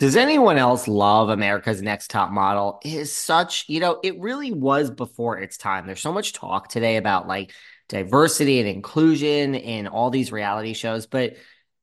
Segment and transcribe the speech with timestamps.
[0.00, 2.80] Does anyone else love America's Next Top Model?
[2.82, 5.86] It is such, you know, it really was before its time.
[5.86, 7.52] There's so much talk today about like
[7.90, 11.04] diversity and inclusion in all these reality shows.
[11.04, 11.34] But,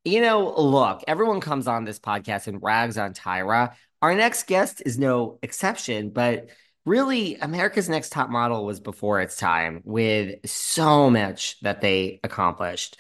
[0.04, 3.76] you know, look, everyone comes on this podcast and rags on Tyra.
[4.02, 6.50] Our next guest is no exception, but
[6.88, 12.98] really, America's Next Top Model was before its time with so much that they accomplished.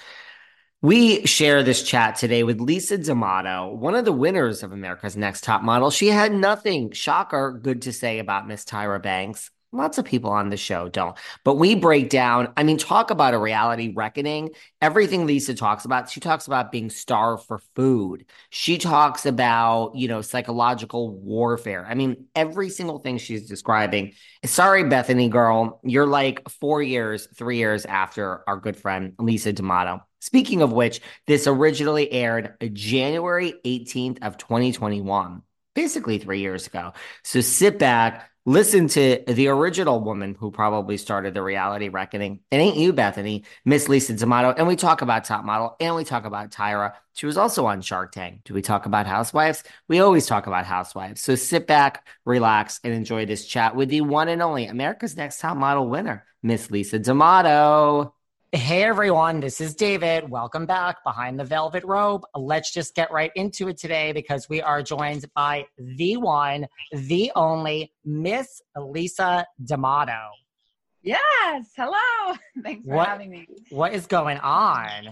[0.84, 5.44] We share this chat today with Lisa D'Amato, one of the winners of America's Next
[5.44, 5.90] Top Model.
[5.90, 9.50] She had nothing, shocker, good to say about Miss Tyra Banks.
[9.72, 11.18] Lots of people on the show don't.
[11.44, 14.52] But we break down, I mean, talk about a reality reckoning.
[14.80, 18.26] Everything Lisa talks about, she talks about being starved for food.
[18.52, 21.88] She talks about, you know, psychological warfare.
[21.90, 24.14] I mean, every single thing she's describing.
[24.46, 30.02] Sorry, Bethenny girl, you're like four years, three years after our good friend Lisa D'Amato.
[30.20, 35.44] Speaking of which, this originally aired January 18th of 2021,
[35.76, 36.94] basically three years ago.
[37.24, 42.40] So sit back, listen to the original woman who probably started the reality reckoning.
[42.50, 44.54] It ain't you, Bethenny, Miss Lisa D'Amato.
[44.58, 46.94] And we talk about Top Model and we talk about Tyra.
[47.14, 48.42] She was also on Shark Tank.
[48.44, 49.64] Do we talk about housewives?
[49.88, 51.22] We always talk about housewives.
[51.22, 55.40] So sit back, relax, and enjoy this chat with the one and only America's Next
[55.40, 58.16] Top Model winner, Miss Lisa D'Amato.
[58.54, 60.30] Hey everyone, this is David.
[60.30, 62.24] Welcome back behind the velvet rope.
[62.34, 67.32] Let's just get right into it today because we are joined by the one, the
[67.36, 70.30] only Miss Lisa D'Amato.
[71.04, 72.38] Yes, hello.
[72.64, 73.48] Thanks for What- having me.
[73.70, 75.10] What is going on?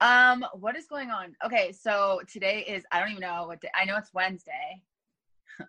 [0.00, 1.34] Um, what is going on?
[1.44, 4.80] Okay, so today is I don't even know what day, I know it's Wednesday.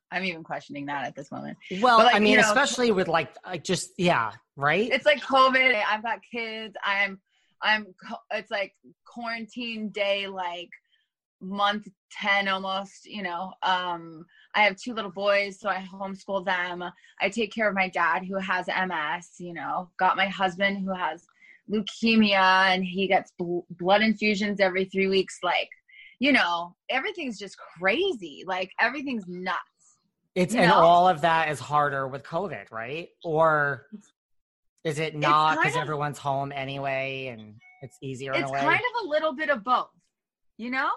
[0.11, 1.57] I'm even questioning that at this moment.
[1.79, 4.89] Well, like, I mean, you know- especially with like, I just yeah, right?
[4.91, 5.81] It's like COVID.
[5.87, 6.75] I've got kids.
[6.83, 7.19] I'm
[7.61, 7.87] I'm
[8.31, 8.73] it's like
[9.05, 10.69] quarantine day like
[11.41, 11.87] month
[12.19, 13.53] 10 almost, you know.
[13.63, 16.83] Um I have two little boys, so I homeschool them.
[17.21, 19.89] I take care of my dad who has MS, you know.
[19.97, 21.25] Got my husband who has
[21.71, 25.69] leukemia and he gets bl- blood infusions every 3 weeks like
[26.19, 28.43] you know, everything's just crazy.
[28.45, 29.57] Like everything's nuts.
[30.33, 30.77] It's you and know?
[30.77, 33.09] all of that is harder with COVID, right?
[33.23, 33.87] Or
[34.83, 38.59] is it not because everyone's home anyway and it's easier in it's a way?
[38.59, 39.89] kind of a little bit of both
[40.57, 40.89] you know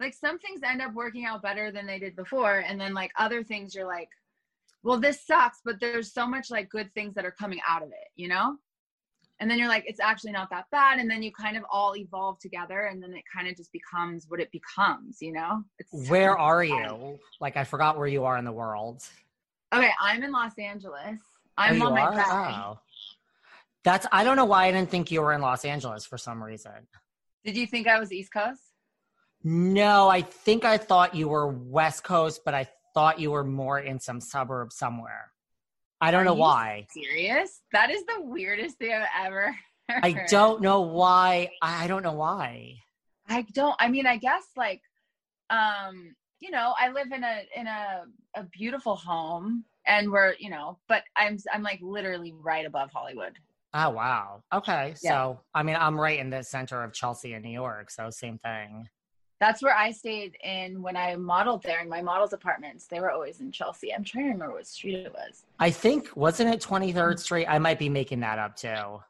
[0.00, 3.10] like some things end up working out better than they did before and then like
[3.18, 4.08] other things you're like
[4.82, 7.88] well this sucks but there's so much like good things that are coming out of
[7.88, 8.56] it you know
[9.40, 11.96] and then you're like it's actually not that bad and then you kind of all
[11.96, 16.10] evolve together and then it kind of just becomes what it becomes you know it's
[16.10, 17.18] Where are you?
[17.40, 19.02] Like I forgot where you are in the world.
[19.74, 21.20] okay i'm in los angeles
[21.60, 22.24] Oh, i'm you on my?
[22.70, 22.78] Oh.
[23.84, 26.42] That's I don't know why I didn't think you were in Los Angeles for some
[26.42, 26.72] reason.
[27.44, 28.62] did you think i was east coast
[29.44, 33.78] No, I think I thought you were West Coast, but I thought you were more
[33.78, 35.30] in some suburb somewhere.
[36.00, 36.86] I don't Are know why.
[36.90, 39.54] serious that is the weirdest thing i've ever
[39.90, 41.50] I don't know why.
[41.62, 42.74] I don't know why.
[43.28, 44.82] I don't I mean I guess like
[45.50, 48.04] um you know I live in a in a
[48.36, 53.32] a beautiful home and we're you know but I'm I'm like literally right above Hollywood.
[53.74, 54.42] Oh wow.
[54.52, 54.94] Okay.
[55.02, 55.10] Yeah.
[55.10, 58.38] So I mean I'm right in the center of Chelsea in New York, so same
[58.38, 58.88] thing.
[59.40, 62.86] That's where I stayed in when I modeled there in my models apartments.
[62.86, 63.94] They were always in Chelsea.
[63.94, 65.44] I'm trying to remember what street it was.
[65.60, 67.46] I think wasn't it 23rd Street?
[67.46, 69.00] I might be making that up too.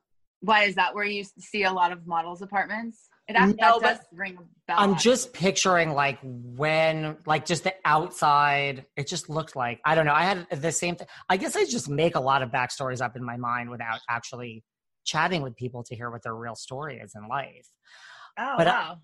[0.40, 3.08] Why is that where you see a lot of models apartments?
[3.26, 4.76] It act- No, does ring a bell.
[4.78, 8.86] I'm just picturing like when, like just the outside.
[8.96, 10.14] It just looked like I don't know.
[10.14, 11.06] I had the same thing.
[11.28, 14.62] I guess I just make a lot of backstories up in my mind without actually
[15.04, 17.68] chatting with people to hear what their real story is in life.
[18.38, 18.98] Oh but, wow.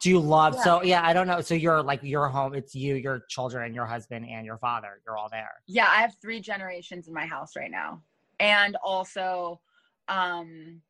[0.00, 0.54] Do you love?
[0.56, 0.62] Yeah.
[0.62, 1.40] So yeah, I don't know.
[1.40, 2.54] So you're like your home.
[2.54, 5.00] It's you, your children, your husband, and your father.
[5.06, 5.52] You're all there.
[5.66, 8.00] yeah i have three generations in my house right now
[8.38, 9.60] and also
[10.08, 10.80] um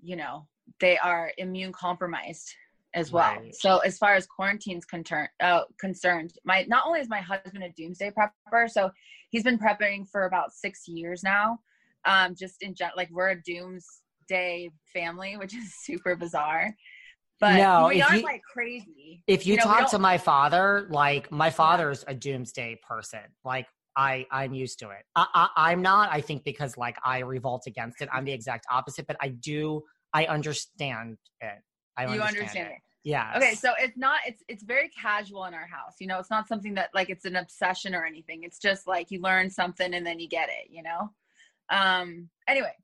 [0.00, 0.46] you know
[0.80, 2.54] they are immune compromised
[2.94, 3.34] as well.
[3.36, 3.54] Right.
[3.54, 7.70] So as far as quarantine's concerned, uh, concerned, my not only is my husband a
[7.70, 8.90] doomsday prepper, so
[9.30, 11.58] he's been prepping for about six years now.
[12.04, 16.74] Um, just in general, like we're a doomsday family, which is super bizarre.
[17.40, 19.22] But No, we if aren't you- like crazy.
[19.26, 23.20] If you, You know, talk to my father, like my father's a doomsday person.
[23.44, 25.04] Like I, I'm used to it.
[25.14, 26.10] I, I, I'm not.
[26.12, 28.08] I think because like I revolt against it.
[28.12, 29.06] I'm the exact opposite.
[29.06, 29.82] But I do.
[30.12, 31.58] I understand it.
[31.96, 32.72] I you understand, understand it.
[32.72, 32.78] it.
[33.04, 33.32] Yeah.
[33.36, 35.94] Okay, so it's not it's it's very casual in our house.
[36.00, 38.42] You know, it's not something that like it's an obsession or anything.
[38.42, 41.10] It's just like you learn something and then you get it, you know?
[41.70, 42.74] Um anyway,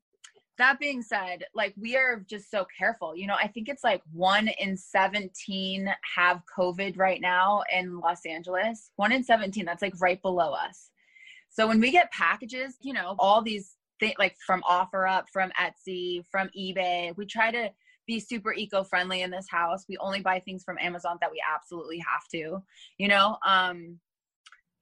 [0.57, 3.15] that being said, like we are just so careful.
[3.15, 8.25] You know, I think it's like 1 in 17 have COVID right now in Los
[8.25, 8.91] Angeles.
[8.95, 10.89] 1 in 17, that's like right below us.
[11.49, 16.23] So when we get packages, you know, all these things like from OfferUp, from Etsy,
[16.29, 17.69] from eBay, we try to
[18.07, 19.85] be super eco-friendly in this house.
[19.89, 22.61] We only buy things from Amazon that we absolutely have to,
[22.97, 23.37] you know.
[23.45, 23.99] Um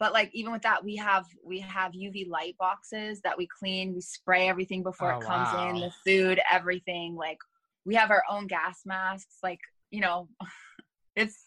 [0.03, 3.93] but like even with that we have we have uv light boxes that we clean
[3.93, 7.37] we spray everything before Oh, it comes in the food everything like
[7.85, 9.61] we have our own gas masks like
[9.91, 10.27] you know
[11.15, 11.37] it's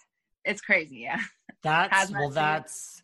[0.47, 1.21] it's crazy yeah
[1.63, 2.31] That's well.
[2.31, 3.03] That's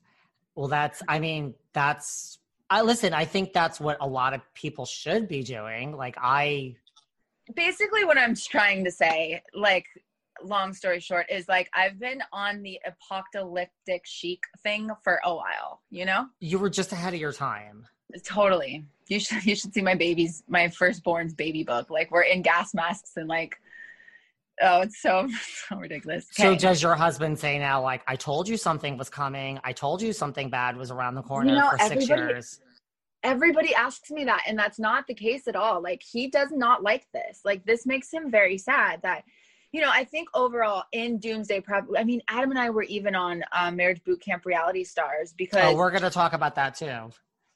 [0.54, 0.68] well.
[0.68, 1.02] That's.
[1.08, 2.38] I mean, that's.
[2.70, 3.12] I listen.
[3.12, 5.96] I think that's what a lot of people should be doing.
[5.96, 6.76] Like I.
[7.56, 9.84] basically what i'm trying to say like
[10.44, 15.82] long story short is like i've been on the apocalyptic chic thing for a while
[15.92, 16.26] you know?
[16.40, 17.86] You were just ahead of your time.
[18.24, 18.84] totally.
[19.06, 21.90] You should you should see my baby's my firstborn's baby book.
[21.90, 23.60] Like we're in gas masks and like
[24.60, 25.28] oh it's so
[25.68, 26.26] so ridiculous.
[26.32, 29.60] So does your husband say now, like, I told you something was coming.
[29.62, 32.60] I told you something bad was around the corner know, for six years.
[33.22, 35.82] everybody asks me that and that's not the case at all.
[35.82, 37.42] Like he does not like this.
[37.44, 39.24] Like this makes him very sad that
[39.72, 43.14] you know i think overall in doomsday prep i mean adam and i were even
[43.14, 47.10] on uh, marriage boot camp reality stars because Oh, we're gonna talk about that too.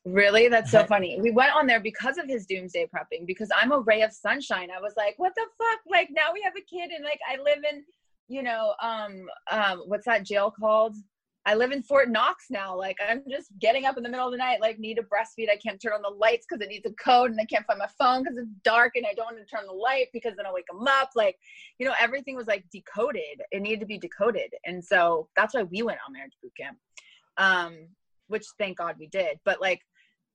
[0.05, 0.49] Really?
[0.49, 1.19] That's so funny.
[1.21, 4.69] We went on there because of his doomsday prepping, because I'm a ray of sunshine.
[4.71, 5.81] I was like, what the fuck?
[5.91, 7.83] Like now we have a kid and like I live in,
[8.29, 10.95] you know, um, um, what's that jail called?
[11.47, 12.77] I live in Fort Knox now.
[12.77, 15.49] Like I'm just getting up in the middle of the night, like need to breastfeed.
[15.49, 17.79] I can't turn on the lights because it needs a code and I can't find
[17.79, 20.45] my phone because it's dark and I don't want to turn the light because then
[20.45, 21.11] I'll wake them up.
[21.15, 21.39] Like,
[21.79, 23.43] you know, everything was like decoded.
[23.53, 24.53] It needed to be decoded.
[24.65, 26.79] And so that's why we went on marriage boot camp.
[27.39, 27.89] Um,
[28.27, 29.39] which thank God we did.
[29.45, 29.83] But like,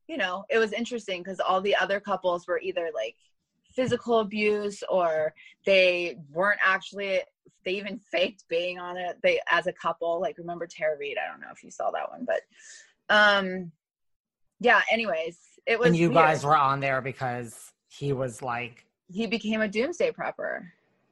[0.07, 3.15] you know, it was interesting because all the other couples were either like
[3.75, 5.33] physical abuse or
[5.65, 7.21] they weren't actually
[7.65, 11.29] they even faked being on it they as a couple like remember tara reid i
[11.29, 12.41] don't know if you saw that one but
[13.09, 13.71] um
[14.59, 15.37] yeah anyways
[15.67, 16.15] it was And you weird.
[16.21, 20.63] guys were on there because he was like, he became a doomsday prepper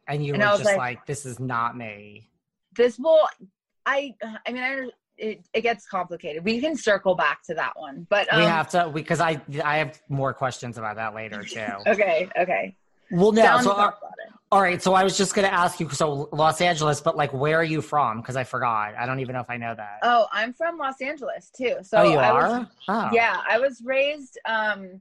[0.07, 2.29] and you And were just like- like, this is not me.
[2.75, 3.27] this will
[3.85, 4.13] i
[4.45, 8.31] i mean i it, it gets complicated we can circle back to that one but
[8.33, 11.59] um we have to because I I have more questions about that later too.
[11.87, 12.75] okay okay
[13.11, 13.95] well, now So about
[14.25, 14.33] it.
[14.51, 14.81] All right.
[14.81, 15.89] So I was just gonna ask you.
[15.89, 18.21] So Los Angeles, but like, where are you from?
[18.21, 18.95] Because I forgot.
[18.97, 19.99] I don't even know if I know that.
[20.03, 22.69] oh i'm from los angeles too so oh, you I was- are.
[22.87, 23.09] oh.
[23.13, 24.99] yeah i was raised um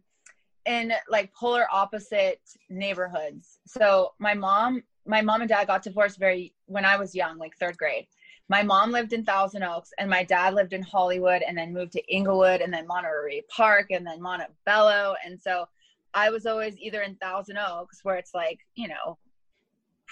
[0.66, 6.52] in like polar opposite neighborhoods so my mom my mom and dad got divorced very
[6.67, 8.06] when i was young like third grade
[8.48, 11.93] my mom lived in thousand oaks and my dad lived in hollywood and then moved
[11.93, 15.67] to inglewood and then monterey park and then montebello and so
[16.14, 19.17] i was always either in thousand oaks where it's like you know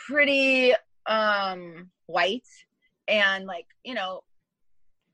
[0.06, 0.72] pretty
[1.06, 2.46] um white
[3.08, 4.22] and like you know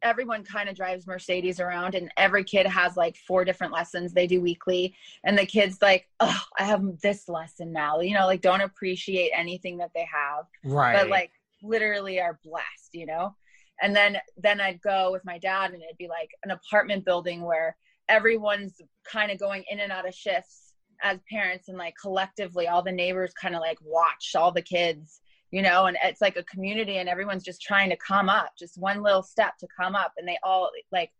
[0.02, 4.26] everyone kind of drives Mercedes around and every kid has like four different lessons they
[4.26, 4.94] do weekly.
[5.24, 9.30] And the kids like oh I have this lesson now you know like don't appreciate
[9.34, 10.46] anything that they have.
[10.64, 10.96] Right.
[10.96, 11.30] but like
[11.62, 13.36] literally are blessed you know?
[13.80, 17.42] And then then I'd go with my dad and it'd be like an apartment building
[17.42, 17.76] where
[18.08, 20.71] everyone's kind of going in and out of shifts
[21.02, 25.20] as parents and like collectively all the neighbors kind of like watch all the kids
[25.50, 28.78] you know and it's like a community and everyone's just trying to come up just
[28.78, 31.10] one little step to come up and they all like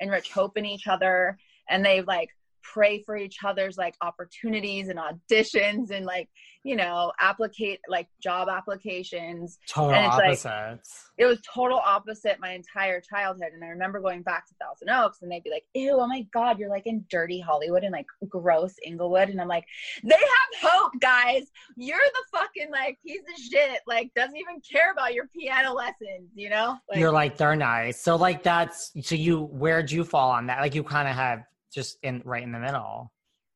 [0.00, 1.36] enrich hope in each other
[1.68, 2.30] and they like
[2.62, 6.28] pray for each other's like opportunities and auditions and like
[6.64, 10.80] you know applicate like job applications total and it's like-
[11.18, 15.18] it was total opposite my entire childhood and i remember going back to thousand oaks
[15.22, 18.06] and they'd be like ew oh my god you're like in dirty hollywood and like
[18.28, 19.64] gross inglewood and i'm like
[20.04, 21.44] they have hope guys
[21.76, 26.30] you're the fucking like piece of shit like doesn't even care about your piano lessons
[26.34, 28.00] you know like, You're like they're nice.
[28.00, 29.44] So like that's so you.
[29.44, 30.60] Where'd you fall on that?
[30.60, 33.12] Like you kind of have just in right in the middle.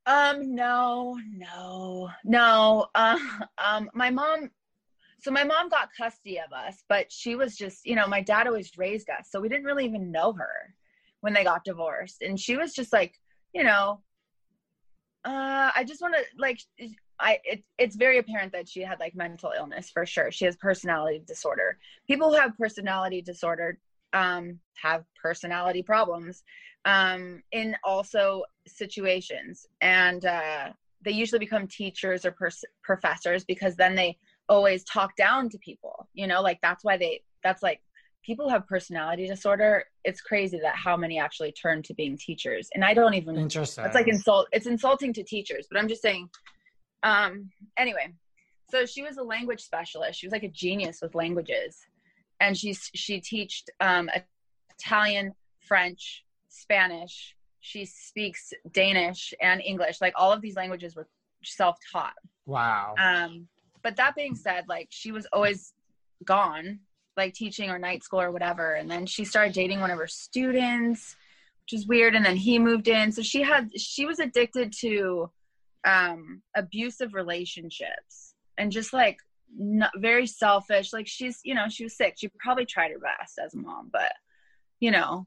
[0.06, 2.87] Um, no, no, no.
[2.94, 3.18] Uh,
[3.58, 4.50] um, my mom.
[5.18, 8.46] So my mom got custody of us, but she was just, you know, my dad
[8.46, 10.75] always raised us, so we didn't really even know her
[11.20, 13.14] when they got divorced, and she was just like,
[13.52, 14.02] you know,
[15.25, 16.61] uh, I just want to like,
[17.18, 20.30] I it, it's very apparent that she had like mental illness for sure.
[20.30, 21.78] She has personality disorder.
[22.06, 23.78] People who have personality disorder
[24.12, 26.44] um, have personality problems
[26.87, 29.66] um, in also situations.
[29.83, 30.71] And uh,
[31.05, 34.16] they usually become teachers or pers- professors because then they
[34.49, 37.81] always talk down to people you know like that's why they that's like
[38.25, 39.85] people have personality disorder.
[40.02, 42.69] It's crazy that how many actually turn to being teachers.
[42.75, 43.85] And i don't even interesting.
[43.85, 46.28] it's like insult it's insulting to teachers but i'm just saying
[47.02, 48.12] um anyway.
[48.69, 50.19] So she was a language specialist.
[50.19, 51.76] She was like a genius with languages.
[52.40, 54.11] And she's she taught um
[54.78, 56.25] italian french
[56.56, 57.34] Spanish.
[57.60, 60.00] She speaks Danish and English.
[60.00, 61.08] Like all of these languages were
[61.42, 62.14] self-taught.
[62.46, 62.94] Wow.
[62.98, 63.48] Um,
[63.82, 65.72] but that being said, like she was always
[66.25, 66.80] gone,
[67.16, 68.75] like teaching or night school or whatever.
[68.75, 71.16] And then she started dating one of her students,
[71.64, 72.14] which is weird.
[72.14, 73.12] And then he moved in.
[73.12, 75.30] So she had she was addicted to
[75.84, 79.18] um abusive relationships and just like
[79.56, 80.92] not, very selfish.
[80.92, 82.14] Like she's, you know, she was sick.
[82.16, 84.12] She probably tried her best as a mom, but
[84.80, 85.26] you know,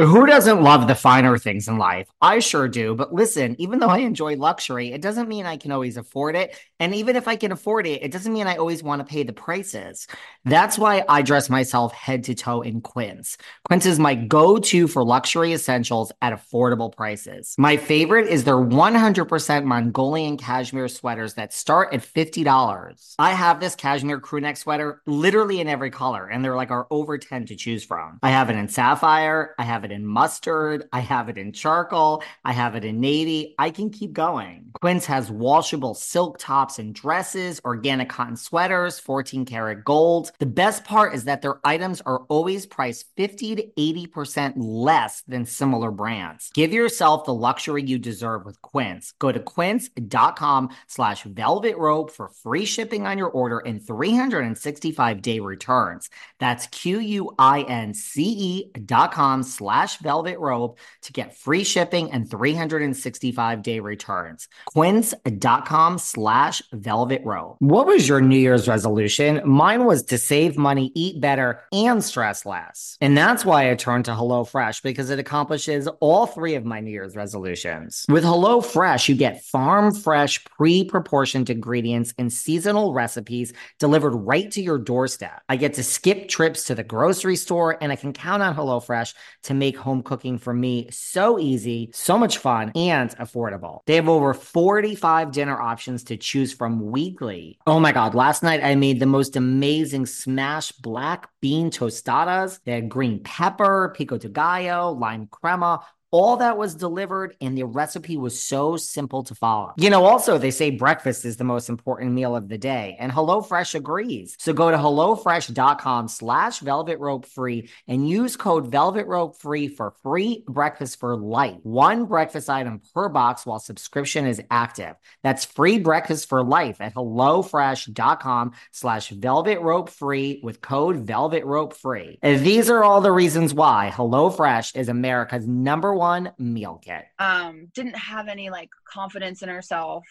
[0.00, 2.08] Who doesn't love the finer things in life?
[2.20, 2.94] I sure do.
[2.94, 6.56] But listen, even though I enjoy luxury, it doesn't mean I can always afford it.
[6.78, 9.24] And even if I can afford it, it doesn't mean I always want to pay
[9.24, 10.06] the prices.
[10.44, 13.38] That's why I dress myself head to toe in Quince.
[13.66, 17.56] Quince is my go to for luxury essentials at affordable prices.
[17.58, 23.14] My favorite is their 100% Mongolian cashmere sweaters that start at $50.
[23.18, 27.18] I have this cashmere crewneck sweater literally in every color, and there like are over
[27.18, 28.20] 10 to choose from.
[28.22, 32.22] I have it in sapphire, I have it in mustard, I have it in charcoal,
[32.44, 33.54] I have it in navy.
[33.58, 34.70] I can keep going.
[34.80, 40.32] Quince has washable silk tops and dresses, organic cotton sweaters, 14 karat gold.
[40.38, 45.46] The best part is that their items are always priced 50 to 80% less than
[45.46, 46.50] similar brands.
[46.54, 49.12] Give yourself the luxury you deserve with Quince.
[49.18, 55.40] Go to quince.com slash velvet rope for free shipping on your order and 365 day
[55.40, 56.08] returns.
[56.38, 64.48] That's Q-U-I-N-C-E dot com slash velvet rope to get free shipping and 365 day returns.
[64.66, 67.56] Quince.com slash velvet rope.
[67.60, 69.40] What was your New Year's resolution?
[69.44, 72.96] Mine was to save money, eat better, and stress less.
[73.00, 76.90] And that's why I turned to HelloFresh because it accomplishes all three of my New
[76.90, 78.04] Year's resolutions.
[78.08, 84.62] With HelloFresh, you get farm fresh, pre proportioned ingredients and seasonal recipes delivered right to
[84.62, 85.42] your doorstep.
[85.48, 89.14] I get to skip trips to the grocery store and I can count on HelloFresh
[89.44, 93.80] to make home cooking for me so easy, so much fun, and affordable.
[93.86, 97.58] They have over 45 dinner options to choose from weekly.
[97.66, 102.60] Oh my God, last night I made the most amazing smashed black bean tostadas.
[102.64, 107.64] They had green pepper, pico de gallo, lime crema all that was delivered and the
[107.64, 109.74] recipe was so simple to follow.
[109.76, 113.12] You know, also they say breakfast is the most important meal of the day and
[113.12, 114.36] HelloFresh agrees.
[114.38, 119.92] So go to HelloFresh.com slash velvet rope free and use code velvet rope free for
[120.02, 121.58] free breakfast for life.
[121.62, 124.94] One breakfast item per box while subscription is active.
[125.22, 131.74] That's free breakfast for life at HelloFresh.com slash velvet rope free with code velvet rope
[131.74, 132.18] free.
[132.22, 137.04] These are all the reasons why HelloFresh is America's number one meal kit.
[137.18, 140.04] Um, didn't have any like confidence in herself.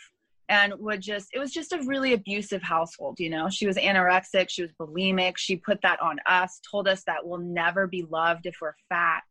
[0.50, 4.50] and would just it was just a really abusive household you know she was anorexic
[4.50, 8.46] she was bulimic she put that on us told us that we'll never be loved
[8.46, 9.24] if we're fat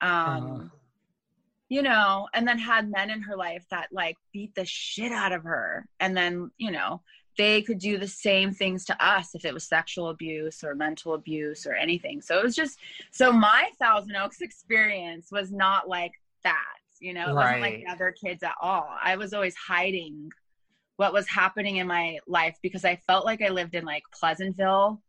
[0.00, 0.76] um uh.
[1.68, 5.32] you know and then had men in her life that like beat the shit out
[5.32, 7.00] of her and then you know
[7.38, 11.14] they could do the same things to us if it was sexual abuse or mental
[11.14, 12.78] abuse or anything so it was just
[13.10, 16.12] so my thousand oaks experience was not like
[16.44, 17.44] that you know, it right.
[17.44, 18.88] wasn't like the other kids at all.
[19.02, 20.30] I was always hiding
[20.96, 25.00] what was happening in my life because I felt like I lived in like Pleasantville.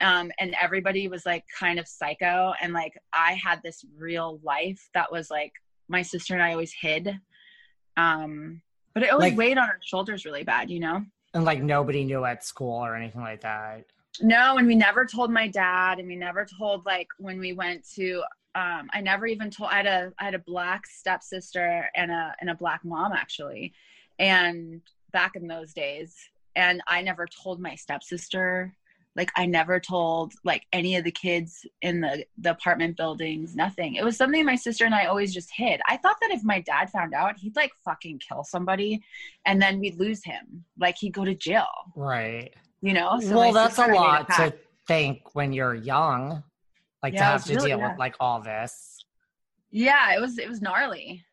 [0.00, 4.88] Um, and everybody was like kind of psycho and like I had this real life
[4.94, 5.52] that was like
[5.88, 7.20] my sister and I always hid.
[7.96, 8.62] Um,
[8.94, 11.04] but it always like, weighed on our shoulders really bad, you know?
[11.34, 13.86] And like nobody knew at school or anything like that.
[14.20, 17.88] No, and we never told my dad, and we never told like when we went
[17.94, 18.22] to
[18.54, 19.70] um, I never even told.
[19.70, 23.72] I had a I had a black stepsister and a and a black mom actually,
[24.18, 26.14] and back in those days,
[26.54, 28.74] and I never told my stepsister.
[29.14, 33.54] Like I never told like any of the kids in the the apartment buildings.
[33.54, 33.96] Nothing.
[33.96, 35.80] It was something my sister and I always just hid.
[35.88, 39.02] I thought that if my dad found out, he'd like fucking kill somebody,
[39.44, 40.64] and then we'd lose him.
[40.78, 41.68] Like he'd go to jail.
[41.94, 42.54] Right.
[42.80, 43.20] You know.
[43.20, 44.54] So well, that's a lot to
[44.86, 46.42] think when you're young
[47.02, 49.04] like yeah, to have to really, deal with like all this
[49.70, 51.24] yeah it was it was gnarly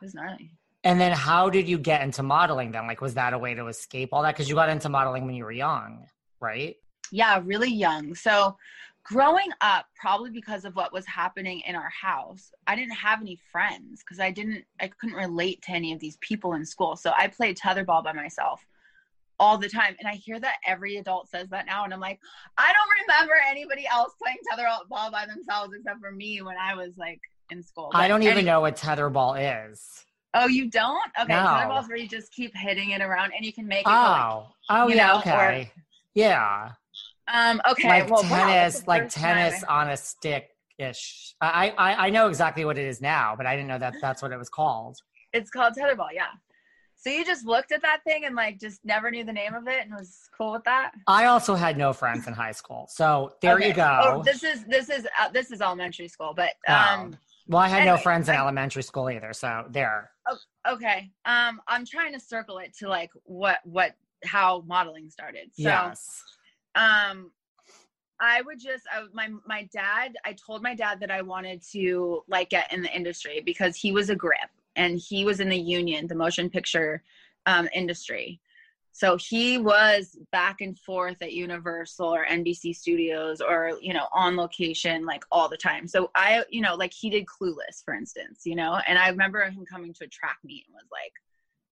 [0.00, 0.50] it was gnarly
[0.84, 3.66] and then how did you get into modeling then like was that a way to
[3.66, 6.06] escape all that because you got into modeling when you were young
[6.40, 6.76] right
[7.10, 8.56] yeah really young so
[9.02, 13.38] growing up probably because of what was happening in our house i didn't have any
[13.50, 17.12] friends because i didn't i couldn't relate to any of these people in school so
[17.16, 18.64] i played tetherball by myself
[19.40, 19.96] all the time.
[19.98, 21.84] And I hear that every adult says that now.
[21.84, 22.20] And I'm like,
[22.58, 26.96] I don't remember anybody else playing tetherball by themselves except for me when I was
[26.98, 27.88] like in school.
[27.90, 30.04] But I don't even know what tetherball is.
[30.34, 31.10] Oh, you don't?
[31.20, 31.32] Okay.
[31.32, 31.40] No.
[31.40, 33.88] Tetherball's where you just keep hitting it around and you can make it.
[33.88, 35.06] Oh, like, oh, oh yeah.
[35.06, 35.62] Know, okay.
[35.62, 35.66] Or,
[36.14, 36.72] yeah.
[37.32, 37.88] Um, okay.
[37.88, 39.86] Like well, tennis, wow, like tennis time.
[39.86, 41.34] on a stick ish.
[41.40, 44.22] I, I, I know exactly what it is now, but I didn't know that that's
[44.22, 44.98] what it was called.
[45.32, 46.08] It's called tetherball.
[46.12, 46.26] Yeah.
[46.96, 49.66] So you just looked at that thing and like just never knew the name of
[49.68, 50.92] it and was cool with that.
[51.06, 53.68] I also had no friends in high school, so there okay.
[53.68, 54.00] you go.
[54.02, 56.74] Oh, this is this is uh, this is elementary school, but oh.
[56.74, 57.12] um.
[57.14, 57.18] Oh.
[57.48, 60.10] Well, I had anyway, no friends in I, elementary school either, so there.
[60.28, 60.36] Oh,
[60.74, 61.10] okay.
[61.24, 65.46] Um, I'm trying to circle it to like what what how modeling started.
[65.54, 66.22] So, yes.
[66.74, 67.30] Um,
[68.20, 70.16] I would just I, my my dad.
[70.24, 73.92] I told my dad that I wanted to like get in the industry because he
[73.92, 77.02] was a grip and he was in the union, the motion picture
[77.46, 78.40] um, industry.
[78.92, 84.36] So he was back and forth at Universal or NBC Studios or, you know, on
[84.36, 85.86] location like all the time.
[85.86, 89.42] So I, you know, like he did Clueless, for instance, you know, and I remember
[89.48, 91.12] him coming to a track meet and was like,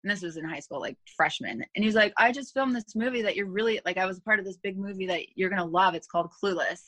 [0.03, 1.65] and this was in high school, like freshman.
[1.75, 4.23] And he's like, I just filmed this movie that you're really like, I was a
[4.23, 5.95] part of this big movie that you're going to love.
[5.95, 6.83] It's called Clueless.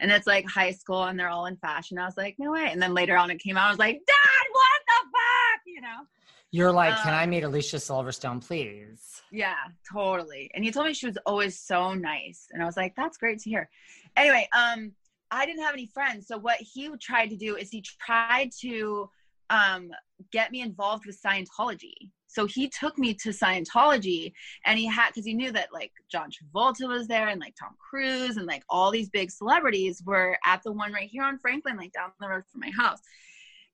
[0.00, 1.98] And it's like high school and they're all in fashion.
[1.98, 2.68] I was like, no way.
[2.70, 5.60] And then later on it came out, I was like, Dad, what the fuck?
[5.66, 6.06] You know?
[6.52, 9.22] You're like, um, can I um, meet Alicia Silverstone, please?
[9.30, 9.54] Yeah,
[9.90, 10.50] totally.
[10.54, 12.48] And he told me she was always so nice.
[12.50, 13.68] And I was like, that's great to hear.
[14.16, 14.92] Anyway, um,
[15.30, 16.26] I didn't have any friends.
[16.26, 19.08] So what he tried to do is he tried to
[19.50, 19.90] um,
[20.32, 22.10] get me involved with Scientology.
[22.30, 24.32] So he took me to Scientology
[24.64, 27.74] and he had, because he knew that like John Travolta was there and like Tom
[27.78, 31.76] Cruise and like all these big celebrities were at the one right here on Franklin,
[31.76, 33.00] like down the road from my house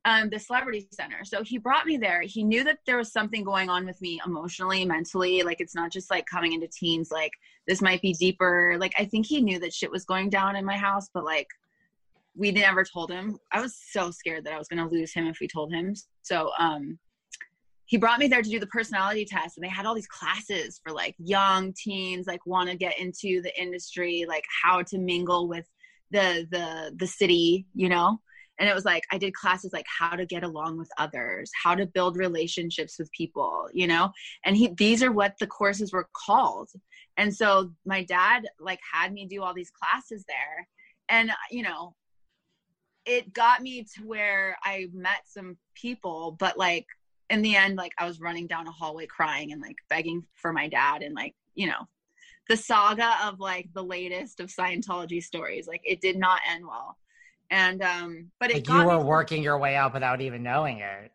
[0.06, 1.24] um, the celebrity center.
[1.24, 2.22] So he brought me there.
[2.22, 5.42] He knew that there was something going on with me emotionally, mentally.
[5.42, 7.32] Like it's not just like coming into teens, like
[7.66, 8.76] this might be deeper.
[8.78, 11.48] Like I think he knew that shit was going down in my house, but like
[12.36, 13.38] we never told him.
[13.50, 15.94] I was so scared that I was gonna lose him if we told him.
[16.22, 17.00] So um
[17.86, 20.80] he brought me there to do the personality test and they had all these classes
[20.82, 25.48] for like young teens like want to get into the industry like how to mingle
[25.48, 25.66] with
[26.10, 28.20] the the the city you know?
[28.58, 31.74] And it was like i did classes like how to get along with others how
[31.74, 34.10] to build relationships with people you know?
[34.44, 36.70] And he these are what the courses were called.
[37.16, 40.68] And so my dad like had me do all these classes there
[41.08, 41.94] and uh, you know
[43.04, 46.86] it got me to where i met some people but like
[47.30, 50.52] in the end like i was running down a hallway crying and like begging for
[50.52, 51.86] my dad and like you know
[52.48, 56.96] the saga of like the latest of scientology stories like it did not end well.
[57.50, 61.12] And um but it like you were working your way up without even knowing it.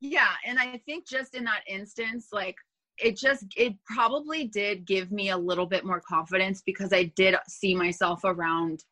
[0.00, 2.56] Yeah and i think just in that instance like
[2.98, 7.34] it just it probably did give me a little bit more confidence because i did
[7.48, 8.84] see myself around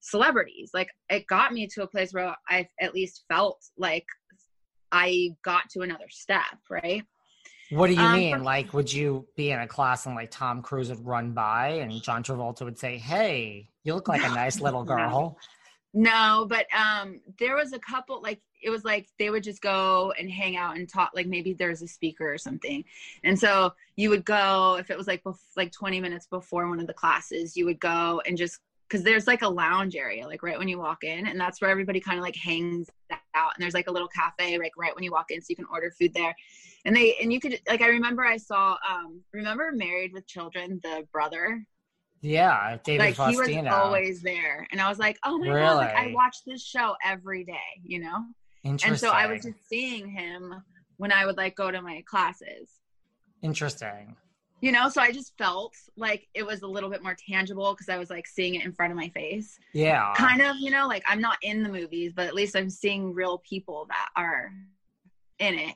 [0.00, 0.70] celebrities.
[0.74, 4.06] Like it got me to a place where i at least felt like
[4.94, 7.04] i got to another step right
[7.70, 8.44] What do you um, mean?
[8.44, 12.02] Like, would you be in a class and like Tom Cruise would run by and
[12.02, 15.38] John Travolta would say, "Hey, you look like a nice little girl."
[15.92, 20.12] No, but um, there was a couple like it was like they would just go
[20.18, 21.12] and hang out and talk.
[21.14, 22.84] Like maybe there's a speaker or something,
[23.22, 26.80] and so you would go if it was like bef- like 20 minutes before one
[26.80, 28.60] of the classes, you would go and just
[28.94, 31.68] because there's like a lounge area like right when you walk in and that's where
[31.68, 32.88] everybody kind of like hangs
[33.34, 35.56] out and there's like a little cafe like right when you walk in so you
[35.56, 36.32] can order food there
[36.84, 40.78] and they and you could like i remember i saw um remember married with children
[40.84, 41.60] the brother
[42.20, 43.48] yeah David like Faustino.
[43.48, 45.58] he was always there and i was like oh my really?
[45.58, 48.22] god like i watch this show every day you know
[48.62, 48.90] Interesting.
[48.92, 50.54] and so i was just seeing him
[50.98, 52.70] when i would like go to my classes
[53.42, 54.14] interesting
[54.60, 57.88] you know so i just felt like it was a little bit more tangible because
[57.88, 59.58] i was like seeing it in front of my face.
[59.72, 60.12] Yeah.
[60.16, 63.12] Kind of you know like i'm not in the movies but at least i'm seeing
[63.12, 64.52] real people that are
[65.38, 65.74] in it.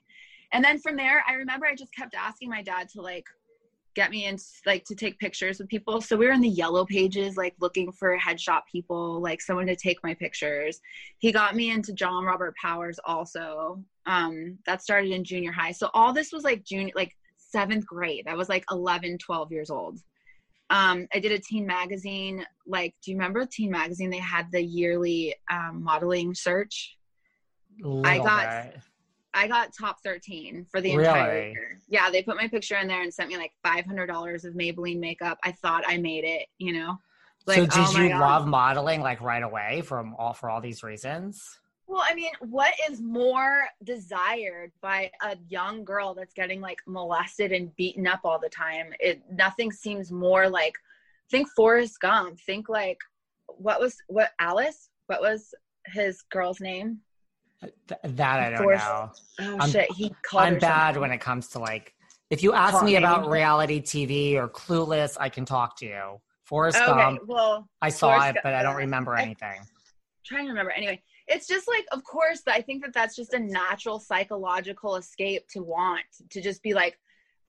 [0.53, 3.27] And then from there i remember i just kept asking my dad to like
[3.99, 6.01] get me in like to take pictures with people.
[6.01, 9.75] So we were in the yellow pages like looking for headshot people like someone to
[9.75, 10.81] take my pictures.
[11.19, 15.73] He got me into john robert powers also um that started in junior high.
[15.73, 17.17] So all this was like junior like
[17.51, 18.27] seventh grade.
[18.29, 19.99] I was like 11, 12 years old.
[20.71, 22.45] Um, I did a teen magazine.
[22.67, 24.11] Like, do you remember Teen Magazine?
[24.11, 26.97] They had the yearly um, modeling search.
[28.05, 28.81] I got, bit.
[29.33, 31.09] I got top 13 for the really?
[31.09, 31.81] entire year.
[31.89, 35.39] Yeah, they put my picture in there and sent me like $500 of Maybelline makeup.
[35.43, 36.99] I thought I made it, you know?
[37.47, 38.21] Like, so did oh you God.
[38.21, 41.59] love modeling like right away from all for all these reasons?
[41.88, 47.51] Well, I mean, what is more desired by a young girl that's getting like molested
[47.51, 48.92] and beaten up all the time?
[49.01, 50.74] It nothing seems more like
[51.31, 52.38] think Forrest Gump.
[52.40, 52.98] Think like
[53.46, 54.90] what was what Alice?
[55.07, 55.55] What was
[55.87, 56.98] his girl's name?
[58.05, 59.11] that I don't Forrest, know.
[59.40, 60.44] Oh I'm, shit, he called.
[60.44, 61.01] I'm bad something.
[61.01, 61.94] when it comes to like.
[62.29, 66.20] If you ask me about reality TV or Clueless, I can talk to you.
[66.44, 67.20] Forrest okay, Gump.
[67.27, 69.61] Well, I saw Forrest it, but I don't remember anything.
[69.61, 69.66] I'm
[70.27, 70.70] trying to remember.
[70.72, 75.47] Anyway, it's just like of course i think that that's just a natural psychological escape
[75.49, 76.99] to want to just be like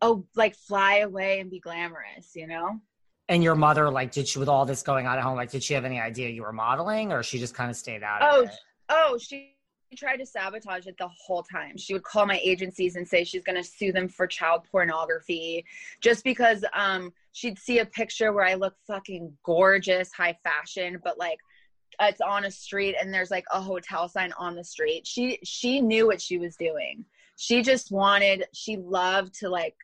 [0.01, 2.79] oh like fly away and be glamorous you know?
[3.27, 5.63] And your mother like did she with all this going on at home like did
[5.63, 8.47] she have any idea you were modeling or she just kind of stayed out oh
[8.89, 9.55] oh she
[9.95, 11.77] tried to sabotage it the whole time.
[11.77, 15.65] She would call my agencies and say she's going to sue them for child pornography
[16.01, 21.17] just because um she'd see a picture where i look fucking gorgeous high fashion but
[21.17, 21.39] like
[22.01, 25.81] it's on a street and there's like a hotel sign on the street she she
[25.81, 27.03] knew what she was doing
[27.37, 29.75] she just wanted she loved to like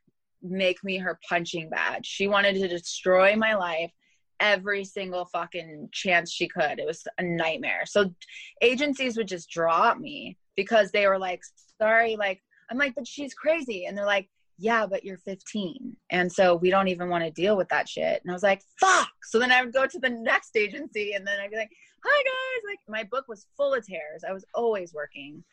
[0.41, 3.91] make me her punching bag she wanted to destroy my life
[4.39, 8.13] every single fucking chance she could it was a nightmare so
[8.61, 11.41] agencies would just drop me because they were like
[11.81, 15.95] sorry like i'm like but she's crazy and they're like yeah, but you're 15.
[16.11, 18.21] And so we don't even want to deal with that shit.
[18.21, 19.09] And I was like, fuck.
[19.23, 21.71] So then I would go to the next agency and then I'd be like,
[22.05, 22.71] hi guys.
[22.71, 24.23] Like my book was full of tears.
[24.27, 25.43] I was always working.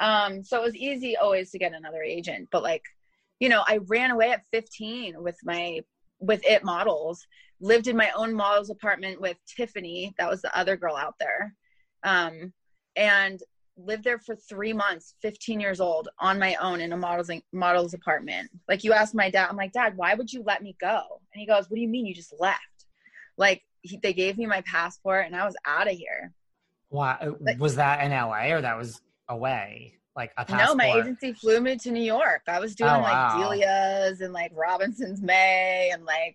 [0.00, 2.82] Um so it was easy always to get another agent but like
[3.40, 5.80] you know i ran away at 15 with my
[6.20, 7.26] with it models
[7.60, 10.14] lived in my own models apartment with tiffany.
[10.18, 11.54] That was the other girl out there.
[12.04, 12.52] Um
[12.96, 13.40] and
[13.76, 17.94] lived there for three months 15 years old on my own in a models models
[17.94, 18.50] apartment.
[18.68, 21.00] Like you asked my dad i'm like dad why would you let me go?
[21.32, 22.86] And he goes what do you mean you just left?
[23.36, 26.32] Like he, they gave me my passport and I was out of here.
[26.90, 27.36] Wow.
[27.40, 29.94] Like, was that in LA or that was away?
[30.16, 30.78] Like a passport?
[30.78, 32.42] No, my agency flew me to New York.
[32.48, 33.40] I was doing oh, like wow.
[33.40, 36.34] Delia's and like Robinson's May and like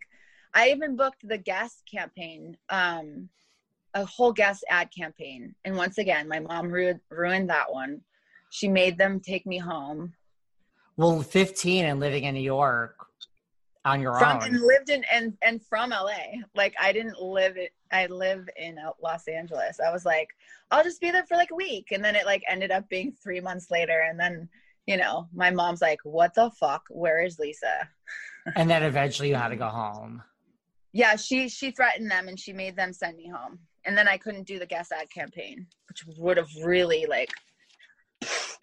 [0.53, 3.29] I even booked the Guess campaign, um,
[3.93, 5.55] a whole Guess ad campaign.
[5.65, 8.01] And once again, my mom ru- ruined that one.
[8.51, 10.13] She made them take me home.
[10.95, 12.95] Well, 15 and living in New York,
[13.85, 16.41] on your from, own and lived in and and from LA.
[16.55, 17.71] Like I didn't live it.
[17.91, 19.79] I live in uh, Los Angeles.
[19.85, 20.29] I was like,
[20.71, 23.13] I'll just be there for like a week, and then it like ended up being
[23.21, 24.49] three months later, and then
[24.87, 26.83] you know my mom's like, what the fuck?
[26.89, 27.89] Where is Lisa?
[28.55, 30.21] and then eventually you had to go home.
[30.93, 33.59] Yeah, she she threatened them and she made them send me home.
[33.85, 37.31] And then I couldn't do the Guess ad campaign, which would have really like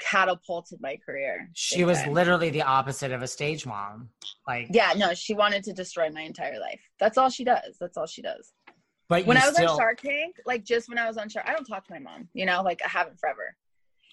[0.00, 1.48] catapulted my career.
[1.54, 2.12] She was time.
[2.12, 4.08] literally the opposite of a stage mom.
[4.46, 6.80] Like Yeah, no, she wanted to destroy my entire life.
[6.98, 7.76] That's all she does.
[7.80, 8.52] That's all she does.
[9.08, 9.70] But when I was still...
[9.70, 11.98] on Shark Tank, like just when I was on Shark, I don't talk to my
[11.98, 13.56] mom, you know, like I haven't forever.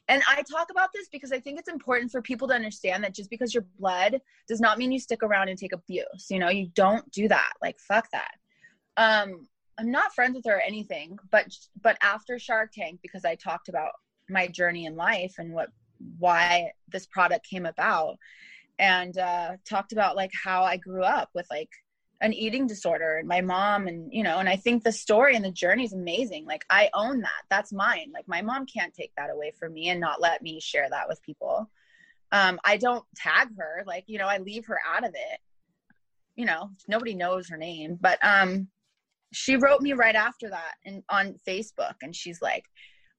[0.10, 3.13] And I talk about this because I think it's important for people to understand that
[3.13, 6.28] just because you're blood does not mean you stick around and take abuse.
[6.30, 7.52] You know, you don't do that.
[7.62, 8.32] Like fuck that.
[8.95, 9.47] Um,
[9.78, 11.45] I'm not friends with her or anything, but
[11.82, 13.91] but after Shark Tank, because I talked about
[14.30, 15.70] my journey in life and what
[16.20, 18.18] why this product came about
[18.80, 21.70] and uh, talked about like how I grew up with like
[22.22, 25.46] an eating disorder and my mom and you know and I think the story and
[25.46, 26.46] the journey is amazing.
[26.46, 27.44] Like I own that.
[27.50, 28.12] That's mine.
[28.13, 31.08] Like my mom can't take that away from me and not let me share that
[31.08, 31.70] with people.
[32.32, 33.84] Um, I don't tag her.
[33.86, 35.40] Like you know I leave her out of it.
[36.36, 38.68] You know nobody knows her name, but um,
[39.34, 42.66] she wrote me right after that and on Facebook and she's like,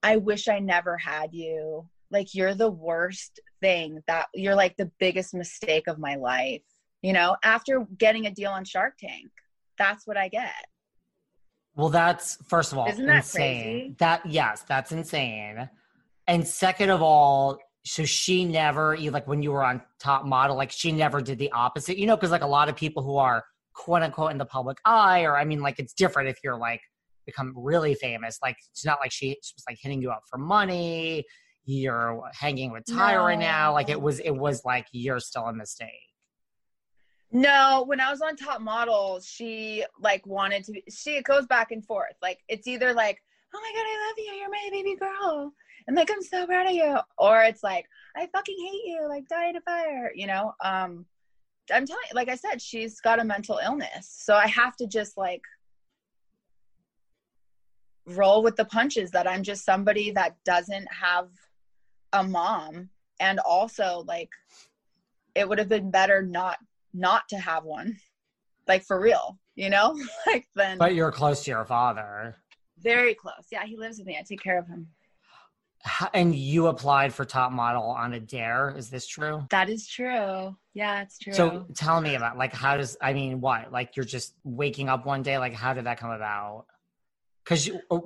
[0.02, 1.88] I wish I never had you.
[2.10, 6.62] Like you're the worst thing that you're like the biggest mistake of my life.
[7.02, 9.30] You know, after getting a deal on Shark Tank,
[9.76, 10.52] that's what I get.
[11.76, 13.62] Well, that's first of all Isn't that insane.
[13.62, 13.94] crazy?
[13.98, 15.68] That yes, that's insane.
[16.26, 20.70] And second of all, so she never like when you were on top model, like
[20.70, 23.44] she never did the opposite, you know, because like a lot of people who are
[23.74, 26.80] quote unquote in the public eye, or I mean, like it's different if you're like
[27.28, 28.38] become really famous.
[28.42, 31.24] Like it's not like she, she was like hitting you up for money.
[31.64, 33.72] You're hanging with Tyra now.
[33.74, 36.08] Like it was, it was like you're still a mistake.
[37.30, 40.72] No, when I was on Top Model, she like wanted to.
[40.72, 42.14] Be, she it goes back and forth.
[42.22, 43.22] Like it's either like,
[43.54, 45.52] "Oh my god, I love you, you're my baby girl,"
[45.86, 47.84] and like I'm so proud of you, or it's like,
[48.16, 50.54] "I fucking hate you, like die in a fire," you know.
[50.64, 51.04] Um,
[51.70, 54.86] I'm telling you, like I said, she's got a mental illness, so I have to
[54.86, 55.42] just like
[58.08, 59.10] roll with the punches.
[59.10, 61.28] That I'm just somebody that doesn't have
[62.12, 62.90] a mom,
[63.20, 64.30] and also like
[65.34, 66.58] it would have been better not
[66.94, 67.96] not to have one
[68.66, 69.94] like for real you know
[70.26, 72.36] like then But you're close to your father.
[72.78, 74.88] very close yeah he lives with me i take care of him
[76.12, 78.74] And you applied for top model on a dare.
[78.76, 79.46] Is this true?
[79.50, 83.40] that is true yeah it's true So tell me about like how does I mean
[83.40, 86.66] what like you're just waking up one day like how did that come about?
[87.48, 88.00] Because you uh,